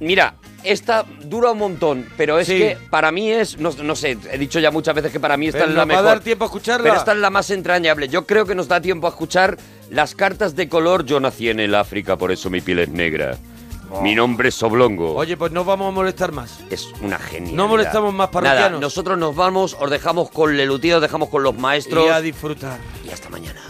mira, 0.01 0.35
esta 0.65 1.05
dura 1.23 1.53
un 1.53 1.59
montón, 1.59 2.07
pero 2.17 2.39
es 2.39 2.47
Sí. 2.49 2.59
que 2.59 2.79
para 2.91 3.13
mí 3.13 3.31
es, 3.31 3.57
no, 3.59 3.71
no 3.83 3.95
sé, 3.97 4.19
he 4.31 4.37
dicho 4.37 4.59
ya 4.59 4.71
muchas 4.71 4.95
veces 4.95 5.11
que 5.13 5.21
para 5.21 5.37
mí 5.37 5.47
esta 5.47 5.61
es 5.61 5.69
la 5.69 5.71
nos 5.71 5.79
va 5.79 5.83
a 5.83 5.87
mejor. 5.87 6.05
dar 6.05 6.21
tiempo 6.21 6.45
a 6.45 6.49
escucharla. 6.49 6.83
Pero 6.83 6.97
esta 6.97 7.13
es 7.13 7.19
la 7.19 7.31
más 7.31 7.49
entrañable. 7.51 8.09
Yo 8.09 8.27
creo 8.27 8.45
que 8.45 8.55
nos 8.55 8.69
da 8.69 8.81
tiempo 8.81 9.07
a 9.07 9.11
escuchar 9.11 9.57
las 9.91 10.15
cartas 10.15 10.57
de 10.57 10.69
color. 10.69 11.05
Yo 11.07 11.19
nací 11.21 11.49
en 11.49 11.61
el 11.61 11.75
África, 11.75 12.17
por 12.17 12.31
eso 12.33 12.51
mi 12.51 12.61
piel 12.61 12.81
es 12.81 12.89
negra. 12.91 13.39
Mi 14.03 14.15
nombre 14.15 14.49
es 14.51 14.63
Oblongo. 14.63 15.15
Oye, 15.15 15.37
pues 15.37 15.51
no 15.53 15.65
vamos 15.65 15.89
a 15.89 15.91
molestar 15.91 16.33
más. 16.33 16.61
Es 16.71 16.89
una 17.03 17.19
genialidad. 17.19 17.57
No 17.57 17.69
molestamos 17.69 18.15
más 18.15 18.29
parroquianos. 18.29 18.71
Nada, 18.71 18.81
nosotros 18.81 19.19
nos 19.19 19.35
vamos, 19.35 19.77
os 19.79 19.91
dejamos 19.91 20.31
con 20.31 20.57
Lelutí, 20.57 20.93
os 20.93 21.03
dejamos 21.03 21.29
con 21.29 21.43
los 21.43 21.57
maestros. 21.57 22.07
Y 22.07 22.09
a 22.09 22.21
disfrutar. 22.21 22.79
Y 23.05 23.11
hasta 23.11 23.29
mañana. 23.29 23.61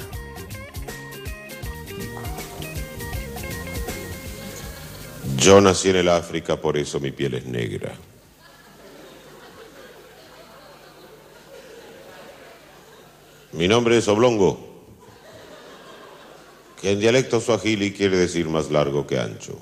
Yo 5.37 5.61
nací 5.61 5.89
en 5.89 5.97
el 5.97 6.09
África, 6.11 6.61
por 6.61 6.77
eso 6.77 7.01
mi 7.01 7.13
piel 7.13 7.35
es 7.35 7.47
negra. 7.47 7.95
Mi 13.53 13.67
nombre 13.67 13.97
es 13.97 14.07
Oblongo, 14.07 14.85
que 16.81 16.93
en 16.93 17.01
dialecto 17.01 17.41
suajili 17.41 17.93
quiere 17.93 18.17
decir 18.17 18.49
más 18.49 18.71
largo 18.71 19.07
que 19.07 19.19
ancho. 19.19 19.59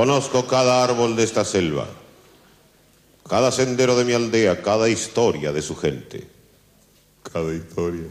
Conozco 0.00 0.46
cada 0.46 0.82
árbol 0.82 1.14
de 1.14 1.24
esta 1.24 1.44
selva, 1.44 1.86
cada 3.28 3.52
sendero 3.52 3.94
de 3.98 4.06
mi 4.06 4.14
aldea, 4.14 4.62
cada 4.62 4.88
historia 4.88 5.52
de 5.52 5.60
su 5.60 5.76
gente. 5.76 6.26
Cada 7.22 7.52
historia. 7.52 8.08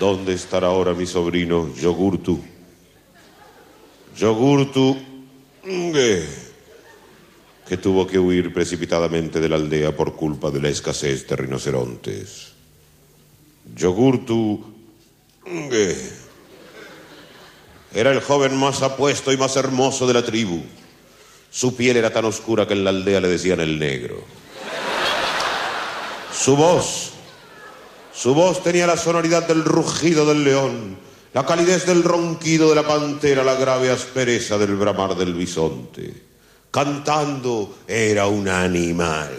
¿Dónde 0.00 0.32
estará 0.32 0.66
ahora 0.66 0.94
mi 0.94 1.06
sobrino 1.06 1.72
Yogurtu? 1.76 2.42
Yogurtu, 4.16 4.96
Nge, 5.64 6.26
que 7.68 7.76
tuvo 7.76 8.04
que 8.04 8.18
huir 8.18 8.52
precipitadamente 8.52 9.38
de 9.38 9.48
la 9.48 9.54
aldea 9.54 9.94
por 9.94 10.16
culpa 10.16 10.50
de 10.50 10.60
la 10.60 10.70
escasez 10.70 11.28
de 11.28 11.36
rinocerontes. 11.36 12.48
Yogurtu, 13.76 14.60
Nge, 15.46 16.21
era 17.94 18.10
el 18.10 18.20
joven 18.20 18.56
más 18.56 18.82
apuesto 18.82 19.32
y 19.32 19.36
más 19.36 19.56
hermoso 19.56 20.06
de 20.06 20.14
la 20.14 20.24
tribu. 20.24 20.62
Su 21.50 21.76
piel 21.76 21.96
era 21.96 22.10
tan 22.10 22.24
oscura 22.24 22.66
que 22.66 22.72
en 22.72 22.84
la 22.84 22.90
aldea 22.90 23.20
le 23.20 23.28
decían 23.28 23.60
el 23.60 23.78
negro. 23.78 24.24
Su 26.32 26.56
voz 26.56 27.12
su 28.14 28.34
voz 28.34 28.62
tenía 28.62 28.86
la 28.86 28.96
sonoridad 28.98 29.48
del 29.48 29.64
rugido 29.64 30.26
del 30.26 30.44
león, 30.44 30.98
la 31.32 31.46
calidez 31.46 31.86
del 31.86 32.04
ronquido 32.04 32.68
de 32.68 32.74
la 32.74 32.86
pantera, 32.86 33.42
la 33.42 33.54
grave 33.54 33.90
aspereza 33.90 34.58
del 34.58 34.76
bramar 34.76 35.16
del 35.16 35.32
bisonte. 35.32 36.22
Cantando 36.70 37.78
era 37.88 38.26
un 38.26 38.48
animal. 38.48 39.30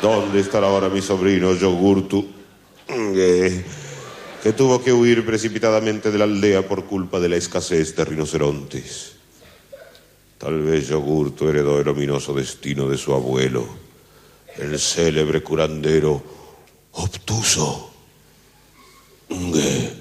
¿Dónde 0.00 0.40
estará 0.40 0.68
ahora 0.68 0.88
mi 0.88 1.02
sobrino 1.02 1.52
Yogurtu? 1.54 2.26
Que, 2.86 3.64
que 4.42 4.52
tuvo 4.52 4.82
que 4.82 4.92
huir 4.92 5.24
precipitadamente 5.24 6.10
de 6.10 6.18
la 6.18 6.24
aldea 6.24 6.66
por 6.66 6.84
culpa 6.86 7.20
de 7.20 7.28
la 7.28 7.36
escasez 7.36 7.94
de 7.94 8.04
rinocerontes. 8.04 9.12
Tal 10.36 10.60
vez 10.62 10.88
Yogurto 10.88 11.48
heredó 11.48 11.78
el 11.78 11.86
ominoso 11.86 12.34
destino 12.34 12.88
de 12.88 12.98
su 12.98 13.14
abuelo, 13.14 13.64
el 14.56 14.76
célebre 14.80 15.44
curandero 15.44 16.20
obtuso. 16.90 17.92
Ngue. 19.30 19.92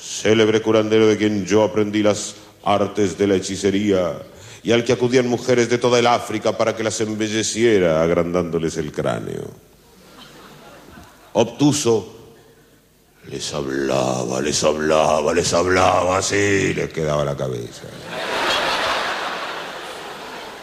Célebre 0.00 0.62
curandero 0.62 1.08
de 1.08 1.16
quien 1.16 1.44
yo 1.44 1.64
aprendí 1.64 2.00
las 2.04 2.36
artes 2.62 3.18
de 3.18 3.26
la 3.26 3.34
hechicería 3.34 4.22
y 4.62 4.70
al 4.70 4.84
que 4.84 4.92
acudían 4.92 5.26
mujeres 5.26 5.68
de 5.68 5.78
toda 5.78 5.98
el 5.98 6.06
África 6.06 6.56
para 6.56 6.76
que 6.76 6.84
las 6.84 7.00
embelleciera 7.00 8.04
agrandándoles 8.04 8.76
el 8.76 8.92
cráneo. 8.92 9.50
Obtuso 11.32 12.21
les 13.28 13.54
hablaba, 13.54 14.40
les 14.40 14.62
hablaba, 14.64 15.32
les 15.32 15.52
hablaba, 15.52 16.18
así 16.18 16.74
les 16.74 16.92
quedaba 16.92 17.24
la 17.24 17.36
cabeza. 17.36 17.84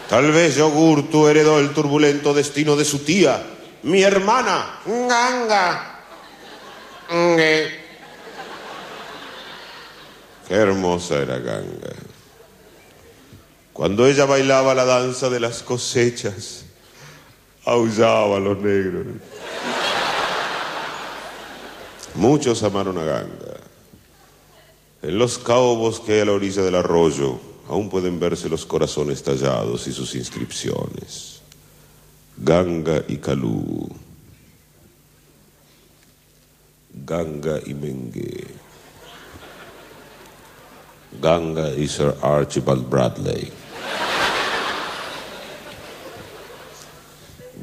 Tal 0.08 0.32
vez 0.32 0.56
Yogurtu 0.56 1.28
heredó 1.28 1.60
el 1.60 1.72
turbulento 1.72 2.34
destino 2.34 2.76
de 2.76 2.84
su 2.84 2.98
tía, 3.00 3.42
mi 3.84 4.02
hermana, 4.02 4.80
Ganga. 4.84 6.00
Ngue. 7.10 7.80
Qué 10.48 10.54
hermosa 10.54 11.16
era 11.16 11.38
Ganga. 11.38 11.94
Cuando 13.72 14.06
ella 14.06 14.26
bailaba 14.26 14.74
la 14.74 14.84
danza 14.84 15.30
de 15.30 15.40
las 15.40 15.62
cosechas, 15.62 16.64
aullaba 17.64 18.36
a 18.36 18.40
los 18.40 18.58
negros. 18.58 19.06
Muchos 22.14 22.62
amaron 22.62 22.98
a 22.98 23.04
Ganga. 23.04 23.60
En 25.02 25.18
los 25.18 25.38
caobos 25.38 26.00
que 26.00 26.14
hay 26.14 26.20
a 26.20 26.24
la 26.26 26.32
orilla 26.32 26.62
del 26.62 26.74
arroyo 26.74 27.38
aún 27.68 27.88
pueden 27.88 28.18
verse 28.18 28.48
los 28.48 28.66
corazones 28.66 29.22
tallados 29.22 29.86
y 29.86 29.92
sus 29.92 30.14
inscripciones. 30.16 31.40
Ganga 32.36 33.04
y 33.06 33.18
Calú. 33.18 33.88
Ganga 37.06 37.60
y 37.64 37.74
Mengue. 37.74 38.46
Ganga 41.20 41.70
y 41.70 41.86
Sir 41.86 42.14
Archibald 42.20 42.88
Bradley. 42.88 43.52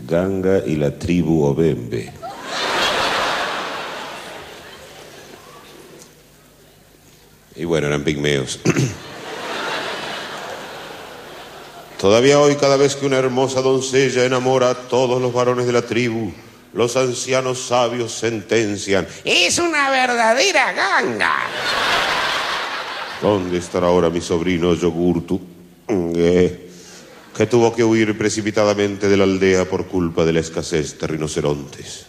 Ganga 0.07 0.65
y 0.65 0.77
la 0.77 0.97
tribu 0.97 1.43
Obembe. 1.43 2.26
Y 7.57 7.65
bueno, 7.65 7.87
eran 7.87 8.03
pigmeos. 8.03 8.59
Todavía 11.99 12.39
hoy, 12.39 12.55
cada 12.55 12.77
vez 12.77 12.95
que 12.95 13.07
una 13.07 13.17
hermosa 13.17 13.61
doncella 13.63 14.23
enamora 14.23 14.69
a 14.69 14.75
todos 14.75 15.19
los 15.19 15.33
varones 15.33 15.65
de 15.65 15.71
la 15.71 15.81
tribu, 15.81 16.31
los 16.73 16.95
ancianos 16.95 17.59
sabios 17.59 18.11
sentencian. 18.11 19.07
Es 19.25 19.57
una 19.57 19.89
verdadera 19.89 20.73
ganga. 20.73 21.33
¿Dónde 23.19 23.57
estará 23.57 23.87
ahora 23.87 24.11
mi 24.11 24.21
sobrino 24.21 24.75
Yogurtu? 24.75 25.41
Eh, 25.89 26.69
que 27.35 27.47
tuvo 27.47 27.75
que 27.75 27.83
huir 27.83 28.15
precipitadamente 28.15 29.09
de 29.09 29.17
la 29.17 29.23
aldea 29.23 29.65
por 29.65 29.87
culpa 29.87 30.23
de 30.23 30.33
la 30.33 30.41
escasez 30.41 30.99
de 30.99 31.07
rinocerontes. 31.07 32.05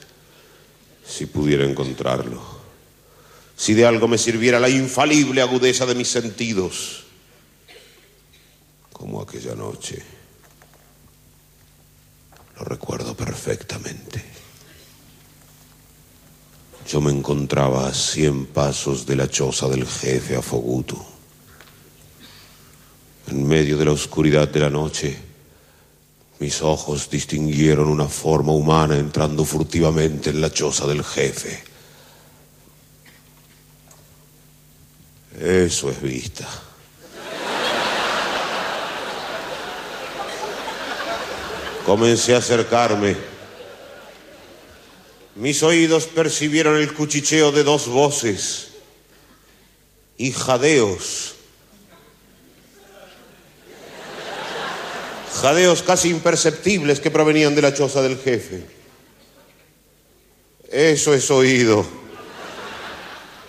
Si 1.06 1.24
pudiera 1.24 1.64
encontrarlo. 1.64 2.57
Si 3.58 3.74
de 3.74 3.84
algo 3.84 4.06
me 4.06 4.18
sirviera 4.18 4.60
la 4.60 4.68
infalible 4.68 5.42
agudeza 5.42 5.84
de 5.84 5.96
mis 5.96 6.06
sentidos. 6.06 7.04
Como 8.92 9.20
aquella 9.20 9.56
noche. 9.56 10.00
Lo 12.56 12.64
recuerdo 12.64 13.16
perfectamente. 13.16 14.24
Yo 16.86 17.00
me 17.00 17.10
encontraba 17.10 17.88
a 17.88 17.94
cien 17.94 18.46
pasos 18.46 19.04
de 19.04 19.16
la 19.16 19.28
choza 19.28 19.68
del 19.68 19.86
jefe 19.86 20.36
Afoguto. 20.36 21.04
En 23.26 23.46
medio 23.46 23.76
de 23.76 23.84
la 23.84 23.92
oscuridad 23.92 24.48
de 24.48 24.60
la 24.60 24.70
noche, 24.70 25.18
mis 26.38 26.62
ojos 26.62 27.10
distinguieron 27.10 27.88
una 27.88 28.06
forma 28.06 28.52
humana 28.52 28.96
entrando 28.96 29.44
furtivamente 29.44 30.30
en 30.30 30.40
la 30.40 30.52
choza 30.52 30.86
del 30.86 31.02
jefe. 31.02 31.67
Eso 35.36 35.90
es 35.90 36.00
vista. 36.00 36.48
Comencé 41.84 42.34
a 42.34 42.38
acercarme. 42.38 43.16
Mis 45.36 45.62
oídos 45.62 46.06
percibieron 46.06 46.76
el 46.76 46.92
cuchicheo 46.92 47.52
de 47.52 47.62
dos 47.62 47.88
voces 47.88 48.68
y 50.18 50.32
jadeos. 50.32 51.34
Jadeos 55.40 55.82
casi 55.82 56.10
imperceptibles 56.10 57.00
que 57.00 57.10
provenían 57.10 57.54
de 57.54 57.62
la 57.62 57.72
choza 57.72 58.02
del 58.02 58.18
jefe. 58.18 58.66
Eso 60.68 61.14
es 61.14 61.30
oído. 61.30 61.86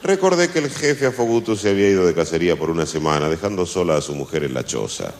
Recordé 0.02 0.50
que 0.50 0.60
el 0.60 0.70
jefe 0.70 1.08
Afoguto 1.08 1.56
se 1.56 1.70
había 1.70 1.90
ido 1.90 2.06
de 2.06 2.16
cacería 2.16 2.56
por 2.56 2.70
una 2.70 2.86
semana, 2.86 3.28
dejando 3.28 3.66
sola 3.66 3.98
a 3.98 4.02
su 4.02 4.16
mujer 4.16 4.46
en 4.46 4.54
la 4.54 4.66
choza. 4.66 5.14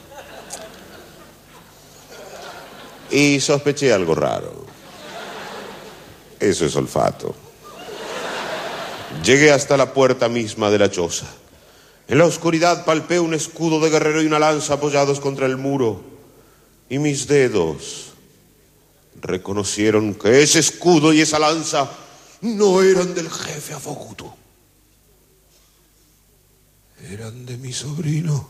Y 3.10 3.40
sospeché 3.40 3.92
algo 3.92 4.14
raro. 4.14 4.64
Eso 6.38 6.64
es 6.64 6.74
olfato. 6.76 7.34
Llegué 9.22 9.52
hasta 9.52 9.76
la 9.76 9.92
puerta 9.92 10.28
misma 10.28 10.70
de 10.70 10.78
la 10.78 10.90
choza. 10.90 11.26
En 12.08 12.18
la 12.18 12.24
oscuridad 12.24 12.84
palpé 12.84 13.20
un 13.20 13.34
escudo 13.34 13.80
de 13.80 13.90
guerrero 13.90 14.22
y 14.22 14.26
una 14.26 14.38
lanza 14.38 14.74
apoyados 14.74 15.20
contra 15.20 15.46
el 15.46 15.58
muro. 15.58 16.00
Y 16.88 16.98
mis 16.98 17.26
dedos 17.26 18.12
reconocieron 19.20 20.14
que 20.14 20.42
ese 20.42 20.60
escudo 20.60 21.12
y 21.12 21.20
esa 21.20 21.38
lanza 21.38 21.90
no 22.40 22.80
eran 22.80 23.14
del 23.14 23.30
jefe 23.30 23.74
Afoguto. 23.74 24.39
Eran 27.08 27.46
de 27.46 27.56
mi 27.56 27.72
sobrino. 27.72 28.48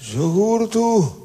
Yogurtu. 0.00 1.22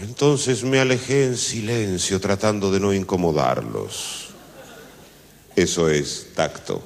Entonces 0.00 0.64
me 0.64 0.80
alejé 0.80 1.24
en 1.24 1.36
silencio 1.36 2.18
tratando 2.20 2.72
de 2.72 2.80
no 2.80 2.94
incomodarlos. 2.94 4.28
Eso 5.54 5.90
es 5.90 6.28
tacto. 6.34 6.82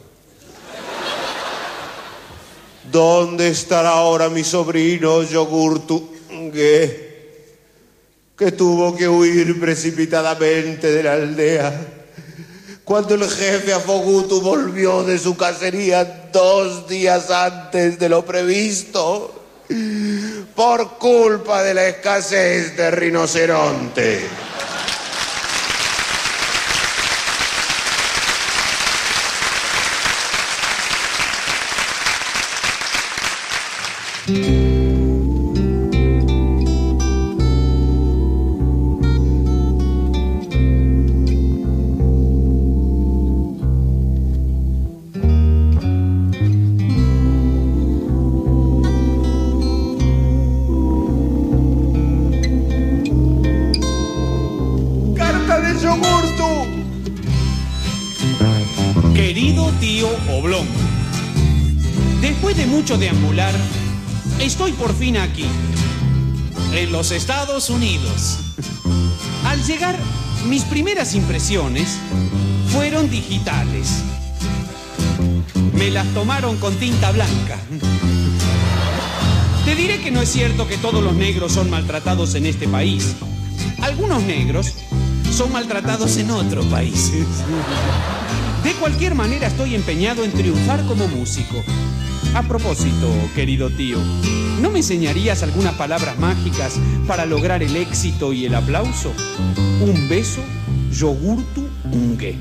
¿Dónde 2.90 3.48
estará 3.48 3.90
ahora 3.90 4.28
mi 4.28 4.42
sobrino 4.42 5.22
Yogurtu? 5.22 6.09
Que, 6.52 7.10
tuvo 8.56 8.96
que 8.96 9.08
huir 9.08 9.60
precipitadamente 9.60 10.90
de 10.90 11.02
la 11.02 11.12
aldea. 11.12 11.86
Cuando 12.84 13.14
el 13.14 13.28
jefe 13.28 13.72
Afogutu 13.72 14.40
volvió 14.40 15.04
de 15.04 15.18
su 15.18 15.36
cacería 15.36 16.28
dos 16.32 16.88
días 16.88 17.30
antes 17.30 17.98
de 17.98 18.08
lo 18.08 18.24
previsto 18.24 19.34
por 20.54 20.98
culpa 20.98 21.62
de 21.62 21.74
la 21.74 21.86
escasez 21.86 22.76
de 22.76 22.90
rinoceronte. 22.90 24.20
¡Carta 34.30 34.59
Estados 67.12 67.70
Unidos. 67.70 68.38
Al 69.44 69.64
llegar, 69.64 69.98
mis 70.46 70.62
primeras 70.64 71.14
impresiones 71.14 71.98
fueron 72.72 73.10
digitales. 73.10 74.02
Me 75.72 75.90
las 75.90 76.06
tomaron 76.14 76.56
con 76.58 76.74
tinta 76.76 77.10
blanca. 77.10 77.58
Te 79.64 79.74
diré 79.74 80.00
que 80.00 80.10
no 80.10 80.20
es 80.22 80.30
cierto 80.30 80.68
que 80.68 80.76
todos 80.78 81.02
los 81.02 81.14
negros 81.14 81.52
son 81.52 81.68
maltratados 81.68 82.34
en 82.34 82.46
este 82.46 82.68
país. 82.68 83.14
Algunos 83.82 84.22
negros 84.22 84.74
son 85.32 85.52
maltratados 85.52 86.16
en 86.18 86.30
otros 86.30 86.66
países. 86.66 87.26
De 88.62 88.72
cualquier 88.74 89.14
manera 89.14 89.48
estoy 89.48 89.74
empeñado 89.74 90.22
en 90.22 90.32
triunfar 90.32 90.84
como 90.86 91.08
músico. 91.08 91.56
A 92.32 92.42
propósito, 92.44 93.08
querido 93.34 93.70
tío, 93.70 93.98
¿no 94.60 94.70
me 94.70 94.78
enseñarías 94.78 95.42
algunas 95.42 95.74
palabras 95.74 96.16
mágicas 96.16 96.78
para 97.08 97.26
lograr 97.26 97.60
el 97.60 97.74
éxito 97.74 98.32
y 98.32 98.46
el 98.46 98.54
aplauso? 98.54 99.12
Un 99.80 100.08
beso, 100.08 100.40
yogurtu, 100.92 101.68
ungue. 101.90 102.36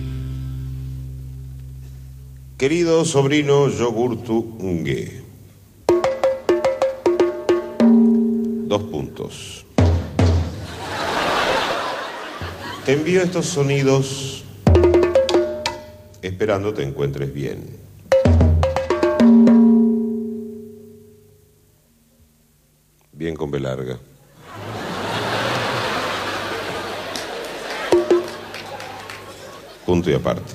Querido 2.56 3.04
sobrino 3.04 3.68
Yogurtu 3.68 4.58
Ngue. 4.62 5.24
Dos 8.68 8.84
puntos. 8.84 9.66
Te 12.86 12.94
envío 12.94 13.24
estos 13.24 13.48
sonidos 13.48 14.44
esperando 16.22 16.74
te 16.74 16.84
encuentres 16.84 17.34
bien. 17.34 17.89
Con 23.36 23.52
B 23.52 23.60
larga. 23.60 23.98
Punto 29.86 30.10
y 30.10 30.14
aparte. 30.14 30.54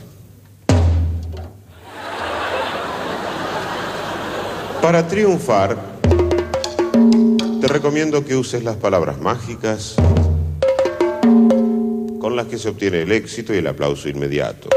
Para 4.81 5.07
triunfar, 5.09 5.77
te 7.61 7.69
recomiendo 7.69 8.25
que 8.25 8.37
uses 8.37 8.63
las 8.63 8.77
palabras 8.77 9.19
mágicas 9.19 9.97
con 12.21 12.37
las 12.37 12.47
que 12.47 12.59
se 12.59 12.69
obtiene 12.69 13.03
el 13.03 13.13
éxito 13.13 13.55
y 13.55 13.59
el 13.59 13.67
aplauso 13.67 14.09
inmediato. 14.09 14.69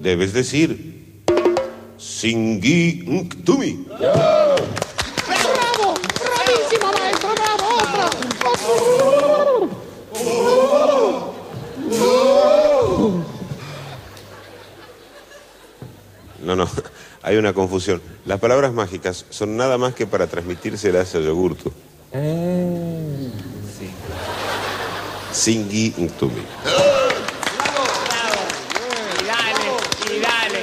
Debes 0.00 0.32
decir 0.32 0.90
Singi 1.96 3.04
Nktumi. 3.06 3.86
¡Bravo! 3.98 4.49
No, 16.50 16.56
no, 16.56 16.68
hay 17.22 17.36
una 17.36 17.52
confusión. 17.52 18.02
Las 18.26 18.40
palabras 18.40 18.72
mágicas 18.72 19.24
son 19.30 19.56
nada 19.56 19.78
más 19.78 19.94
que 19.94 20.04
para 20.04 20.26
transmitírselas 20.26 21.14
a 21.14 21.20
Yogurtu. 21.20 21.72
Singi 25.30 25.94
Nktumi. 25.96 26.42
Y 29.20 29.26
dale, 29.26 29.70
y 30.10 30.20
dale. 30.20 30.60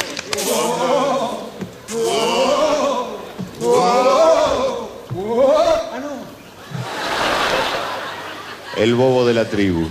El 8.75 8.93
bobo 8.93 9.25
de 9.25 9.33
la 9.33 9.45
tribu. 9.45 9.87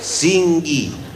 Singi. 0.00 1.07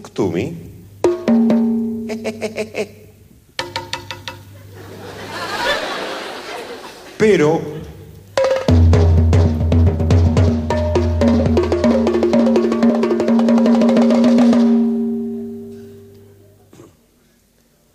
Nktumi. 0.00 0.56
Pero 7.18 7.60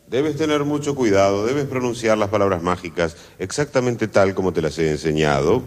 Debes 0.08 0.38
tener 0.38 0.64
mucho 0.64 0.96
cuidado, 0.96 1.46
debes 1.46 1.66
pronunciar 1.66 2.18
las 2.18 2.30
palabras 2.30 2.64
mágicas 2.64 3.18
exactamente 3.38 4.08
tal 4.08 4.34
como 4.34 4.54
te 4.54 4.62
las 4.62 4.78
he 4.80 4.92
enseñado. 4.92 5.62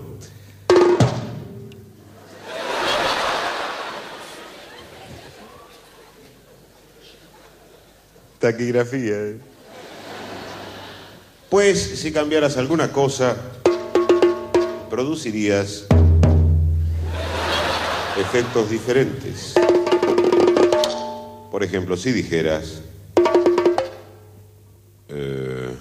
Taquigrafía. 8.50 9.14
¿eh? 9.14 9.36
Pues 11.50 11.78
si 12.00 12.10
cambiaras 12.12 12.56
alguna 12.56 12.90
cosa, 12.90 13.36
producirías 14.88 15.84
efectos 18.18 18.70
diferentes. 18.70 19.52
Por 21.50 21.62
ejemplo, 21.62 21.94
si 21.98 22.12
dijeras... 22.12 22.80
Eh, 25.10 25.74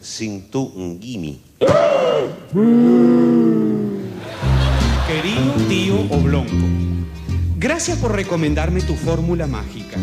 Sintungimi. 0.00 1.40
Querido 5.08 5.52
tío 5.68 5.96
Oblongo, 6.10 7.07
gracias 7.58 7.98
por 7.98 8.14
recomendarme 8.14 8.80
tu 8.80 8.94
fórmula 8.94 9.46
mágica. 9.46 9.98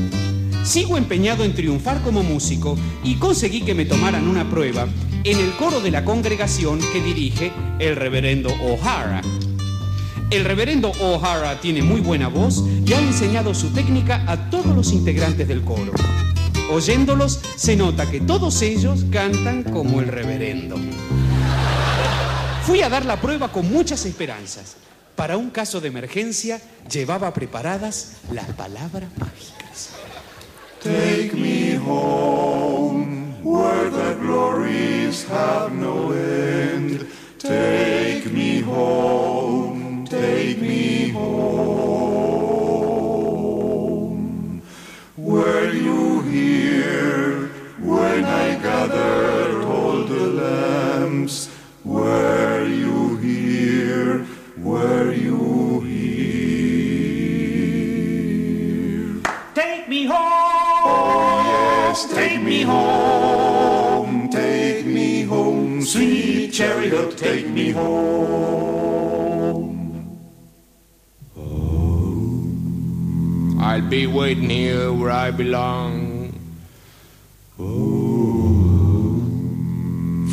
Sigo 0.63 0.97
empeñado 0.97 1.43
en 1.43 1.53
triunfar 1.53 2.01
como 2.01 2.21
músico 2.21 2.77
y 3.03 3.15
conseguí 3.15 3.61
que 3.61 3.73
me 3.73 3.85
tomaran 3.85 4.27
una 4.27 4.49
prueba 4.49 4.87
en 5.23 5.39
el 5.39 5.55
coro 5.55 5.79
de 5.79 5.91
la 5.91 6.03
congregación 6.03 6.79
que 6.91 7.01
dirige 7.01 7.51
el 7.79 7.95
reverendo 7.95 8.49
O'Hara. 8.61 9.21
El 10.31 10.43
reverendo 10.43 10.91
O'Hara 10.99 11.61
tiene 11.61 11.81
muy 11.81 12.01
buena 12.01 12.27
voz 12.27 12.63
y 12.85 12.93
ha 12.93 12.99
enseñado 12.99 13.53
su 13.53 13.69
técnica 13.69 14.23
a 14.27 14.49
todos 14.49 14.75
los 14.75 14.91
integrantes 14.91 15.47
del 15.47 15.61
coro. 15.61 15.93
Oyéndolos 16.71 17.39
se 17.55 17.75
nota 17.75 18.09
que 18.09 18.19
todos 18.19 18.61
ellos 18.63 19.05
cantan 19.11 19.63
como 19.63 20.01
el 20.01 20.07
reverendo. 20.07 20.77
Fui 22.63 22.81
a 22.81 22.89
dar 22.89 23.05
la 23.05 23.21
prueba 23.21 23.51
con 23.51 23.71
muchas 23.71 24.05
esperanzas. 24.05 24.75
Para 25.15 25.37
un 25.37 25.49
caso 25.49 25.79
de 25.81 25.87
emergencia 25.87 26.61
llevaba 26.91 27.33
preparadas 27.33 28.17
las 28.31 28.47
palabras 28.53 29.09
mágicas. 29.17 29.91
Take 30.83 31.33
me 31.33 31.75
home 31.75 33.33
where 33.43 33.89
the 33.89 34.15
glories 34.21 35.25
have 35.29 35.73
no 35.73 36.11
end. 36.11 37.07
Take 37.39 38.29
me 38.31 38.61
home, 38.61 40.05
take 40.07 40.61
me 40.61 41.09
home. 41.09 41.35
Where 45.15 45.73
you 45.73 46.21
hear 46.21 47.49
when 47.79 48.25
I 48.25 48.55
gather 48.61 49.63
all 49.63 50.03
the 50.03 50.27
lambs. 50.41 51.49
Where 51.83 52.65
you 52.67 53.17
hear, 53.17 54.25
where 54.57 54.94
home, 62.65 64.29
take 64.29 64.85
me 64.85 65.23
home, 65.23 65.81
sweet 65.81 66.51
chariot, 66.51 67.17
take 67.17 67.47
me 67.47 67.71
home. 67.71 68.25
I'll 73.59 73.81
be 73.81 74.07
waiting 74.07 74.49
here 74.49 74.93
where 74.93 75.11
I 75.11 75.31
belong. 75.31 76.31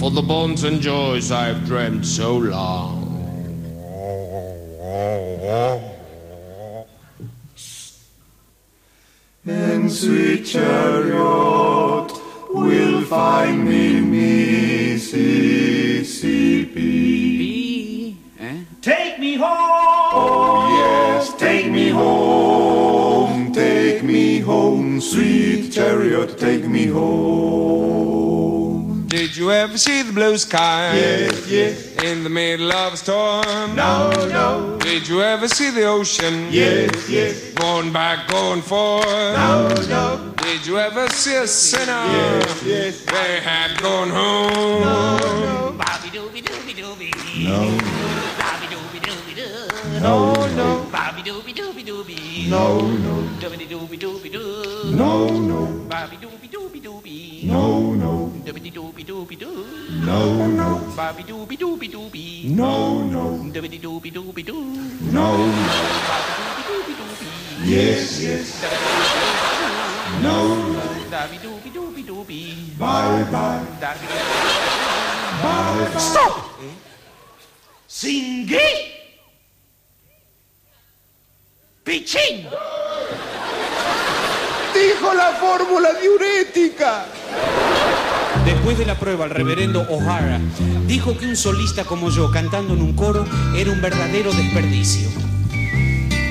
For 0.02 0.10
the 0.10 0.22
bonds 0.22 0.64
and 0.64 0.80
joys 0.80 1.30
I've 1.30 1.64
dreamt 1.64 2.04
so 2.04 2.36
long. 2.36 3.00
And 9.44 9.90
sweet 9.90 10.44
chariot 10.44 11.91
will 12.62 13.02
find 13.02 13.64
me 13.64 14.00
Mississippi. 14.00 15.12
Eh? 18.40 18.64
Take 18.80 19.18
me 19.18 19.34
home. 19.36 20.10
Oh 20.14 20.68
yes, 20.78 21.30
take, 21.30 21.64
take 21.64 21.70
me 21.72 21.88
home. 21.90 23.52
Take 23.52 24.02
me 24.02 24.38
home, 24.38 25.00
sweet 25.00 25.70
chariot, 25.70 26.38
take 26.38 26.66
me 26.66 26.86
home. 26.86 27.82
Did 29.06 29.36
you 29.36 29.50
ever 29.52 29.76
see 29.76 30.02
the 30.02 30.12
blue 30.12 30.38
sky? 30.38 30.94
Yes, 30.96 31.46
yes. 31.48 32.02
In 32.02 32.24
the 32.24 32.30
middle 32.30 32.72
of 32.72 32.94
a 32.94 32.96
storm? 32.96 33.76
No, 33.76 34.10
no. 34.28 34.78
Did 34.80 35.06
you 35.06 35.22
ever 35.22 35.48
see 35.48 35.70
the 35.70 35.84
ocean? 35.84 36.48
Yes, 36.50 37.08
yes. 37.08 37.52
Going 37.52 37.92
back, 37.92 38.26
going 38.28 38.62
forth? 38.62 39.04
No, 39.06 39.68
no. 39.88 40.31
Did 40.52 40.66
you 40.66 40.78
ever 40.78 41.08
see 41.08 41.34
a 41.34 41.46
sinner? 41.46 42.04
Yes, 42.12 42.62
yes. 42.62 43.04
They 43.06 43.40
had 43.40 43.80
gone 43.80 44.10
home. 44.10 44.82
No, 44.82 45.16
no. 45.16 45.72
No, 50.02 50.46
no. 50.46 50.84
Bobby 50.92 51.22
dooby 51.22 51.54
dooby 51.54 51.82
dooby. 51.86 52.50
No, 52.50 52.80
no. 52.80 53.14
Doobity 53.40 53.66
dooby 53.66 53.96
dooby 53.98 54.30
doo. 54.30 54.90
No, 54.90 55.26
no. 55.40 55.58
Bobby 55.88 56.16
dooby 56.16 56.48
dooby 56.50 56.80
dooby. 56.82 57.46
No, 57.48 57.96
no. 57.96 58.28
Doobity 58.44 58.70
dooby 58.72 59.04
dooby 59.06 59.38
doo. 59.38 59.64
No, 60.04 60.46
no. 60.48 60.92
Bobby 60.94 61.22
dooby 61.24 61.56
dooby 61.56 61.88
dooby. 61.90 62.44
No, 62.50 63.02
no. 63.04 63.38
Doobity 63.52 63.80
dooby 63.80 64.12
dooby 64.12 64.44
doo. 64.44 64.64
No, 65.12 65.36
no. 65.36 65.72
Bobby 66.08 66.32
dooby 66.38 66.62
dooby 66.68 66.94
dooby. 67.00 67.28
Yes, 67.64 68.20
yes. 68.20 68.62
No, 68.62 68.68
no. 68.68 68.72
Bobby 68.72 68.80
dooby 68.80 69.00
dooby 69.08 69.30
dooby. 69.32 69.52
Bye, 69.52 69.61
bye. 72.78 73.24
Bye. 73.30 73.64
Bye, 75.42 75.88
bye. 75.90 76.00
Stop! 76.00 76.52
Singhi! 77.86 78.58
Pichín! 81.84 82.46
Dijo 84.74 85.14
la 85.14 85.32
fórmula 85.40 85.90
diurética. 86.00 87.04
Después 88.44 88.78
de 88.78 88.86
la 88.86 88.98
prueba, 88.98 89.26
el 89.26 89.30
reverendo 89.30 89.82
O'Hara 89.88 90.40
dijo 90.86 91.16
que 91.16 91.26
un 91.26 91.36
solista 91.36 91.84
como 91.84 92.10
yo 92.10 92.30
cantando 92.30 92.74
en 92.74 92.82
un 92.82 92.94
coro 92.94 93.24
era 93.54 93.70
un 93.70 93.80
verdadero 93.80 94.32
desperdicio. 94.32 95.08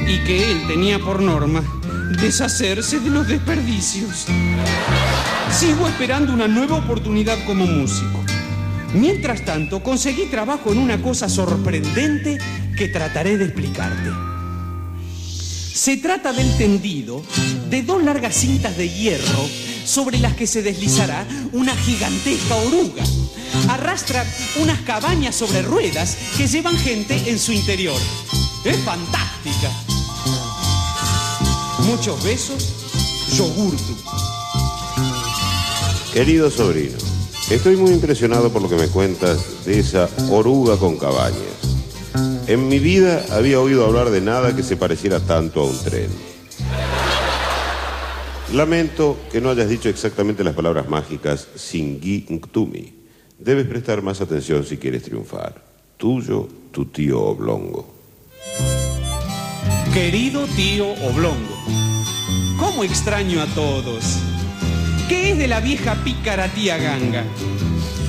Y 0.07 0.23
que 0.25 0.51
él 0.51 0.67
tenía 0.67 0.99
por 0.99 1.21
norma 1.21 1.63
deshacerse 2.17 2.99
de 2.99 3.09
los 3.09 3.27
desperdicios. 3.27 4.25
Sigo 5.51 5.87
esperando 5.87 6.33
una 6.33 6.47
nueva 6.47 6.77
oportunidad 6.77 7.37
como 7.45 7.65
músico. 7.65 8.23
Mientras 8.93 9.45
tanto, 9.45 9.81
conseguí 9.81 10.25
trabajo 10.25 10.71
en 10.71 10.77
una 10.77 11.01
cosa 11.01 11.29
sorprendente 11.29 12.37
que 12.75 12.87
trataré 12.89 13.37
de 13.37 13.45
explicarte. 13.45 14.09
Se 15.73 15.97
trata 15.97 16.33
del 16.33 16.55
tendido 16.57 17.23
de 17.69 17.81
dos 17.81 18.03
largas 18.03 18.35
cintas 18.35 18.77
de 18.77 18.89
hierro 18.89 19.49
sobre 19.85 20.19
las 20.19 20.35
que 20.35 20.47
se 20.47 20.61
deslizará 20.61 21.25
una 21.53 21.75
gigantesca 21.75 22.55
oruga. 22.55 23.03
Arrastra 23.69 24.25
unas 24.57 24.79
cabañas 24.81 25.35
sobre 25.35 25.61
ruedas 25.61 26.17
que 26.37 26.47
llevan 26.47 26.77
gente 26.77 27.29
en 27.29 27.39
su 27.39 27.51
interior. 27.51 27.99
Es 28.65 28.77
fantástica. 28.83 30.00
Muchos 31.85 32.23
besos, 32.23 33.35
yogurtu. 33.35 33.95
Querido 36.13 36.49
sobrino, 36.49 36.97
estoy 37.49 37.75
muy 37.75 37.91
impresionado 37.91 38.51
por 38.51 38.61
lo 38.61 38.69
que 38.69 38.75
me 38.75 38.87
cuentas 38.87 39.65
de 39.65 39.79
esa 39.79 40.09
oruga 40.29 40.77
con 40.77 40.97
cabañas. 40.97 41.37
En 42.47 42.67
mi 42.67 42.79
vida 42.79 43.25
había 43.31 43.59
oído 43.59 43.85
hablar 43.85 44.09
de 44.09 44.21
nada 44.21 44.55
que 44.55 44.63
se 44.63 44.77
pareciera 44.77 45.19
tanto 45.19 45.61
a 45.61 45.65
un 45.65 45.77
tren. 45.83 46.09
Lamento 48.53 49.17
que 49.31 49.39
no 49.39 49.49
hayas 49.49 49.69
dicho 49.69 49.87
exactamente 49.87 50.43
las 50.43 50.55
palabras 50.55 50.89
mágicas 50.89 51.47
Singhi 51.55 52.25
Ntumi. 52.29 52.93
Debes 53.39 53.65
prestar 53.65 54.01
más 54.01 54.19
atención 54.19 54.65
si 54.65 54.77
quieres 54.77 55.03
triunfar. 55.03 55.63
Tuyo, 55.95 56.47
tu 56.71 56.85
tío 56.85 57.21
Oblongo. 57.21 57.93
Querido 59.93 60.45
tío 60.47 60.91
Oblongo, 60.91 61.50
¿cómo 62.57 62.83
extraño 62.83 63.41
a 63.41 63.45
todos? 63.47 64.17
¿Qué 65.09 65.31
es 65.31 65.37
de 65.37 65.47
la 65.47 65.59
vieja 65.59 65.95
pícara 66.03 66.47
tía 66.47 66.77
Ganga? 66.77 67.23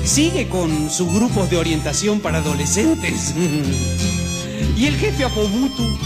¿Sigue 0.03 0.47
con 0.49 0.89
sus 0.89 1.13
grupos 1.13 1.49
de 1.49 1.57
orientación 1.57 2.19
para 2.19 2.39
adolescentes? 2.39 3.33
¿Y 4.77 4.85
el 4.85 4.95
jefe 4.95 5.23
Apobutu 5.23 5.97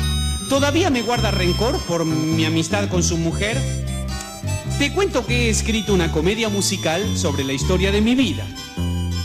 todavía 0.50 0.90
me 0.90 1.02
guarda 1.02 1.32
rencor 1.32 1.80
por 1.86 2.06
mi 2.06 2.46
amistad 2.46 2.90
con 2.90 3.04
su 3.04 3.18
mujer? 3.18 3.58
Te 4.80 4.94
cuento 4.94 5.26
que 5.26 5.48
he 5.48 5.50
escrito 5.50 5.94
una 5.94 6.12
comedia 6.12 6.50
musical 6.50 7.18
sobre 7.18 7.44
la 7.44 7.54
historia 7.54 7.92
de 7.92 8.02
mi 8.02 8.14
vida. 8.14 8.46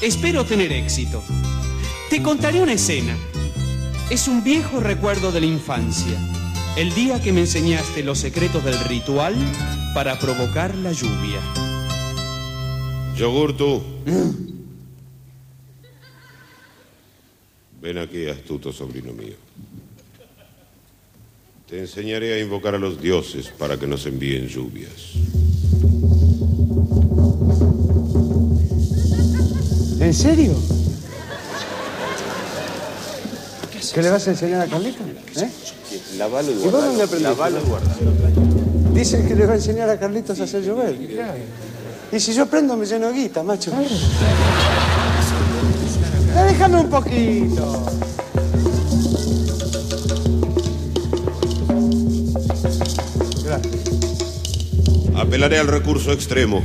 Espero 0.00 0.44
tener 0.44 0.72
éxito. 0.72 1.22
Te 2.08 2.22
contaré 2.22 2.62
una 2.62 2.72
escena. 2.72 3.14
Es 4.10 4.28
un 4.28 4.42
viejo 4.42 4.80
recuerdo 4.80 5.30
de 5.30 5.40
la 5.40 5.46
infancia. 5.46 6.18
El 6.74 6.94
día 6.94 7.20
que 7.20 7.32
me 7.32 7.40
enseñaste 7.40 8.02
los 8.02 8.18
secretos 8.18 8.64
del 8.64 8.78
ritual 8.84 9.34
para 9.94 10.18
provocar 10.18 10.74
la 10.74 10.90
lluvia. 10.92 11.38
Yogurtu. 13.14 13.82
Ven 17.82 17.98
aquí, 17.98 18.26
astuto 18.26 18.72
sobrino 18.72 19.12
mío. 19.12 19.34
Te 21.68 21.80
enseñaré 21.80 22.34
a 22.34 22.40
invocar 22.40 22.74
a 22.74 22.78
los 22.78 23.00
dioses 23.00 23.48
para 23.48 23.78
que 23.78 23.86
nos 23.86 24.06
envíen 24.06 24.48
lluvias. 24.48 25.12
¿En 30.00 30.14
serio? 30.14 30.54
¿Qué 33.92 34.00
le 34.00 34.08
vas 34.08 34.26
a 34.26 34.30
enseñar 34.30 34.62
a 34.62 34.66
Carlito? 34.66 35.04
¿Eh? 35.36 35.61
Lavalo 36.18 36.50
y 36.50 36.54
¿Y 36.54 36.58
vos 36.58 36.72
dónde 36.72 37.02
aprendiste? 37.02 37.22
Lavalo 37.22 37.58
y 37.58 37.68
guardalo. 37.68 38.12
Dice 38.92 39.26
que 39.26 39.34
le 39.34 39.46
va 39.46 39.52
a 39.52 39.56
enseñar 39.56 39.88
a 39.88 39.98
Carlitos 39.98 40.38
a 40.40 40.44
hacer 40.44 40.62
llover. 40.62 40.96
Y 42.12 42.20
si 42.20 42.34
yo 42.34 42.46
prendo 42.46 42.76
me 42.76 42.84
lleno 42.84 43.08
de 43.08 43.14
guita, 43.14 43.42
macho. 43.42 43.72
Ya 46.34 46.44
déjame 46.44 46.80
un 46.80 46.90
poquito. 46.90 47.86
Apelaré 55.16 55.58
al 55.58 55.68
recurso 55.68 56.12
extremo. 56.12 56.62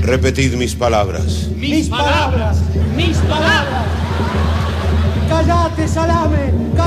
Repetid 0.00 0.54
mis 0.54 0.74
palabras. 0.74 1.48
Mis 1.56 1.88
palabras, 1.88 2.56
mis 2.96 3.16
palabras. 3.18 3.86
Cállate, 5.28 5.88
salame. 5.88 6.52
Cállate, 6.76 6.85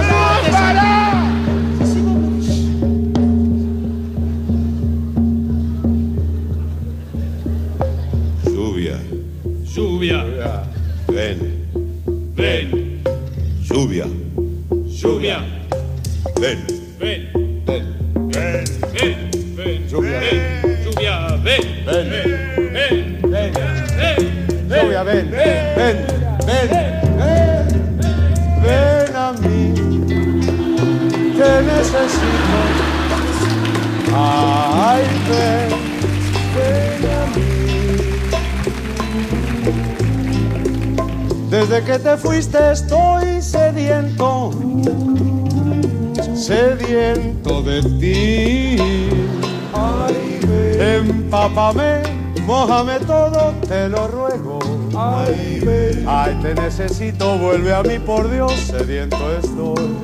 ven. 51.73 51.99
Empápame, 51.99 52.01
mójame 52.45 52.99
todo, 52.99 53.53
te 53.67 53.89
lo 53.89 54.07
ruego. 54.07 54.59
Ay, 54.97 55.59
ven. 55.65 56.05
Ay, 56.07 56.35
te 56.41 56.53
necesito, 56.55 57.37
vuelve 57.37 57.73
a 57.73 57.83
mí, 57.83 57.99
por 57.99 58.29
Dios, 58.29 58.53
sediento 58.53 59.17
estoy. 59.37 59.95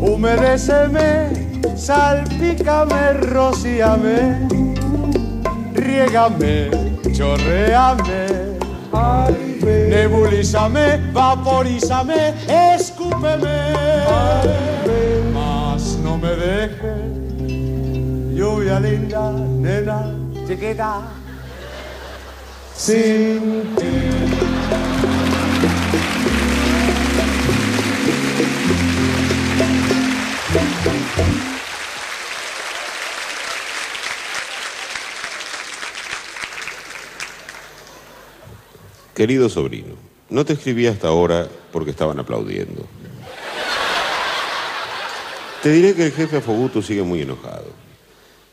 Humedéceme, 0.00 1.30
salpícame, 1.76 3.12
rocíame, 3.14 4.48
riégame, 5.74 6.70
chorreame. 7.12 8.26
Ay, 8.92 9.58
ven. 9.62 9.90
Nebulízame, 9.90 10.98
vaporízame, 11.12 12.34
escúpeme. 12.74 13.74
Ay, 14.08 14.48
ven. 14.86 15.34
Mas 15.34 15.98
no 16.02 16.16
me 16.16 16.30
dejes, 16.30 17.18
lluvia 18.34 18.80
linda, 18.80 19.32
nena, 19.32 20.07
sin 22.74 23.74
ti. 23.76 23.84
Querido 39.14 39.50
sobrino, 39.50 39.96
no 40.30 40.44
te 40.46 40.54
escribí 40.54 40.86
hasta 40.86 41.08
ahora 41.08 41.46
porque 41.72 41.90
estaban 41.90 42.18
aplaudiendo. 42.20 42.86
Te 45.62 45.70
diré 45.72 45.94
que 45.94 46.06
el 46.06 46.12
jefe 46.12 46.38
Afoguto 46.38 46.80
sigue 46.80 47.02
muy 47.02 47.20
enojado. 47.20 47.87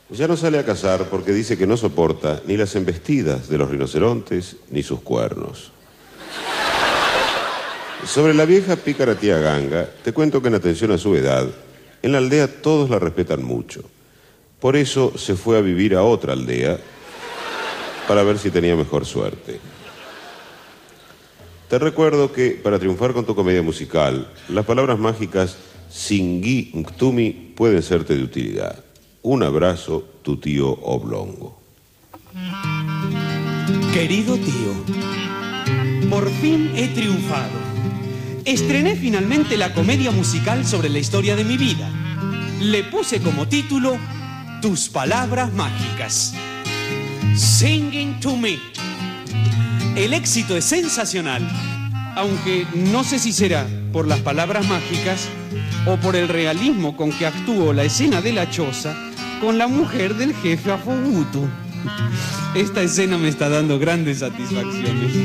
Ya 0.09 0.27
no 0.27 0.37
sale 0.37 0.59
a 0.59 0.65
cazar 0.65 1.09
porque 1.09 1.33
dice 1.33 1.57
que 1.57 1.65
no 1.65 1.77
soporta 1.77 2.41
ni 2.45 2.57
las 2.57 2.75
embestidas 2.75 3.49
de 3.49 3.57
los 3.57 3.71
rinocerontes 3.71 4.57
ni 4.69 4.83
sus 4.83 5.01
cuernos. 5.01 5.71
Sobre 8.05 8.35
la 8.35 8.45
vieja 8.45 8.75
pícara 8.75 9.15
tía 9.15 9.39
Ganga, 9.39 9.89
te 10.03 10.13
cuento 10.13 10.41
que 10.41 10.49
en 10.49 10.55
atención 10.55 10.91
a 10.91 10.99
su 10.99 11.15
edad, 11.15 11.47
en 12.03 12.11
la 12.11 12.19
aldea 12.19 12.61
todos 12.61 12.87
la 12.91 12.99
respetan 12.99 13.43
mucho. 13.43 13.83
Por 14.59 14.75
eso 14.75 15.17
se 15.17 15.35
fue 15.35 15.57
a 15.57 15.61
vivir 15.61 15.95
a 15.95 16.03
otra 16.03 16.33
aldea 16.33 16.77
para 18.07 18.21
ver 18.21 18.37
si 18.37 18.51
tenía 18.51 18.75
mejor 18.75 19.07
suerte. 19.07 19.59
Te 21.67 21.79
recuerdo 21.79 22.31
que 22.31 22.51
para 22.51 22.77
triunfar 22.77 23.13
con 23.13 23.25
tu 23.25 23.33
comedia 23.33 23.63
musical, 23.63 24.31
las 24.49 24.65
palabras 24.65 24.99
mágicas 24.99 25.57
Singui 25.89 26.73
Nctumi 26.75 27.53
pueden 27.55 27.81
serte 27.81 28.15
de 28.15 28.23
utilidad. 28.23 28.84
Un 29.27 29.41
abrazo, 29.41 30.07
tu 30.21 30.37
tío 30.37 30.69
Oblongo. 30.83 31.59
Querido 33.91 34.37
tío, 34.37 34.85
por 36.11 36.29
fin 36.29 36.71
he 36.75 36.89
triunfado. 36.89 37.57
Estrené 38.45 38.95
finalmente 38.95 39.57
la 39.57 39.73
comedia 39.73 40.11
musical 40.11 40.63
sobre 40.63 40.89
la 40.89 40.99
historia 40.99 41.35
de 41.35 41.43
mi 41.43 41.57
vida. 41.57 41.89
Le 42.61 42.83
puse 42.83 43.19
como 43.19 43.47
título 43.47 43.97
Tus 44.61 44.89
palabras 44.89 45.51
mágicas. 45.53 46.35
Singing 47.35 48.19
to 48.19 48.37
me. 48.37 48.59
El 49.95 50.13
éxito 50.13 50.55
es 50.55 50.65
sensacional, 50.65 51.41
aunque 52.15 52.67
no 52.75 53.03
sé 53.03 53.17
si 53.17 53.33
será 53.33 53.65
por 53.91 54.07
las 54.07 54.19
palabras 54.19 54.67
mágicas 54.67 55.27
o 55.87 55.97
por 55.97 56.15
el 56.15 56.27
realismo 56.27 56.95
con 56.95 57.11
que 57.11 57.25
actuó 57.25 57.73
la 57.73 57.85
escena 57.85 58.21
de 58.21 58.31
la 58.31 58.51
choza 58.51 58.95
con 59.41 59.57
la 59.57 59.67
mujer 59.67 60.15
del 60.15 60.33
jefe 60.33 60.71
Afogutu. 60.71 61.47
Esta 62.55 62.81
escena 62.81 63.17
me 63.17 63.27
está 63.27 63.49
dando 63.49 63.79
grandes 63.79 64.19
satisfacciones. 64.19 65.15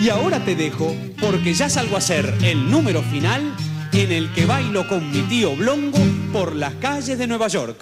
Y 0.00 0.08
ahora 0.08 0.44
te 0.44 0.54
dejo 0.54 0.94
porque 1.20 1.54
ya 1.54 1.68
salgo 1.68 1.96
a 1.96 1.98
hacer 1.98 2.32
el 2.42 2.70
número 2.70 3.02
final 3.02 3.54
en 3.92 4.12
el 4.12 4.32
que 4.32 4.46
bailo 4.46 4.86
con 4.88 5.10
mi 5.10 5.20
tío 5.22 5.56
Blongo 5.56 5.98
por 6.32 6.54
las 6.54 6.74
calles 6.74 7.18
de 7.18 7.26
Nueva 7.26 7.48
York. 7.48 7.76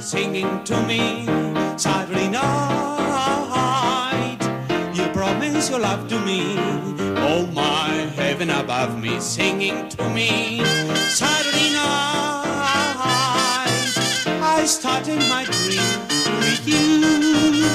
Singing 0.00 0.64
to 0.64 0.80
me 0.82 1.26
promise 5.58 5.70
your 5.70 5.80
love 5.80 6.08
to 6.08 6.20
me. 6.20 6.54
Oh 7.18 7.46
my 7.52 7.88
heaven 8.14 8.50
above 8.50 9.00
me 9.02 9.18
Singing 9.18 9.88
to 9.88 10.08
me. 10.10 10.62
Saturday 11.10 11.72
night 11.72 12.44
I 14.40 14.64
started 14.66 15.18
my 15.28 15.44
dream 15.44 15.90
with 16.42 16.62
you. 16.64 17.66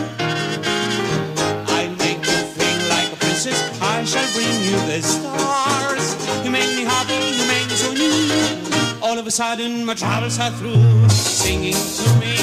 I'll 1.76 1.96
make 1.98 2.24
you 2.26 2.40
feel 2.56 2.80
like 2.90 3.12
a 3.12 3.18
princess. 3.18 3.60
I 3.82 4.06
shall 4.06 4.30
bring 4.34 4.56
you 4.64 4.78
the 4.88 5.02
stars. 5.02 6.16
You 6.46 6.52
make 6.52 6.74
me 6.78 6.84
happy, 6.84 7.20
you 7.38 7.46
make 7.48 7.68
me 7.68 7.76
so 7.76 7.92
new. 7.94 9.02
All 9.02 9.20
of 9.20 9.28
a 9.28 9.32
sudden 9.32 9.86
my 9.86 9.94
troubles 9.94 10.40
are 10.40 10.52
through 10.52 11.10
Singing 11.10 11.74
to 11.74 12.08
me. 12.22 12.38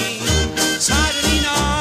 Saturday 0.78 1.40
night 1.42 1.79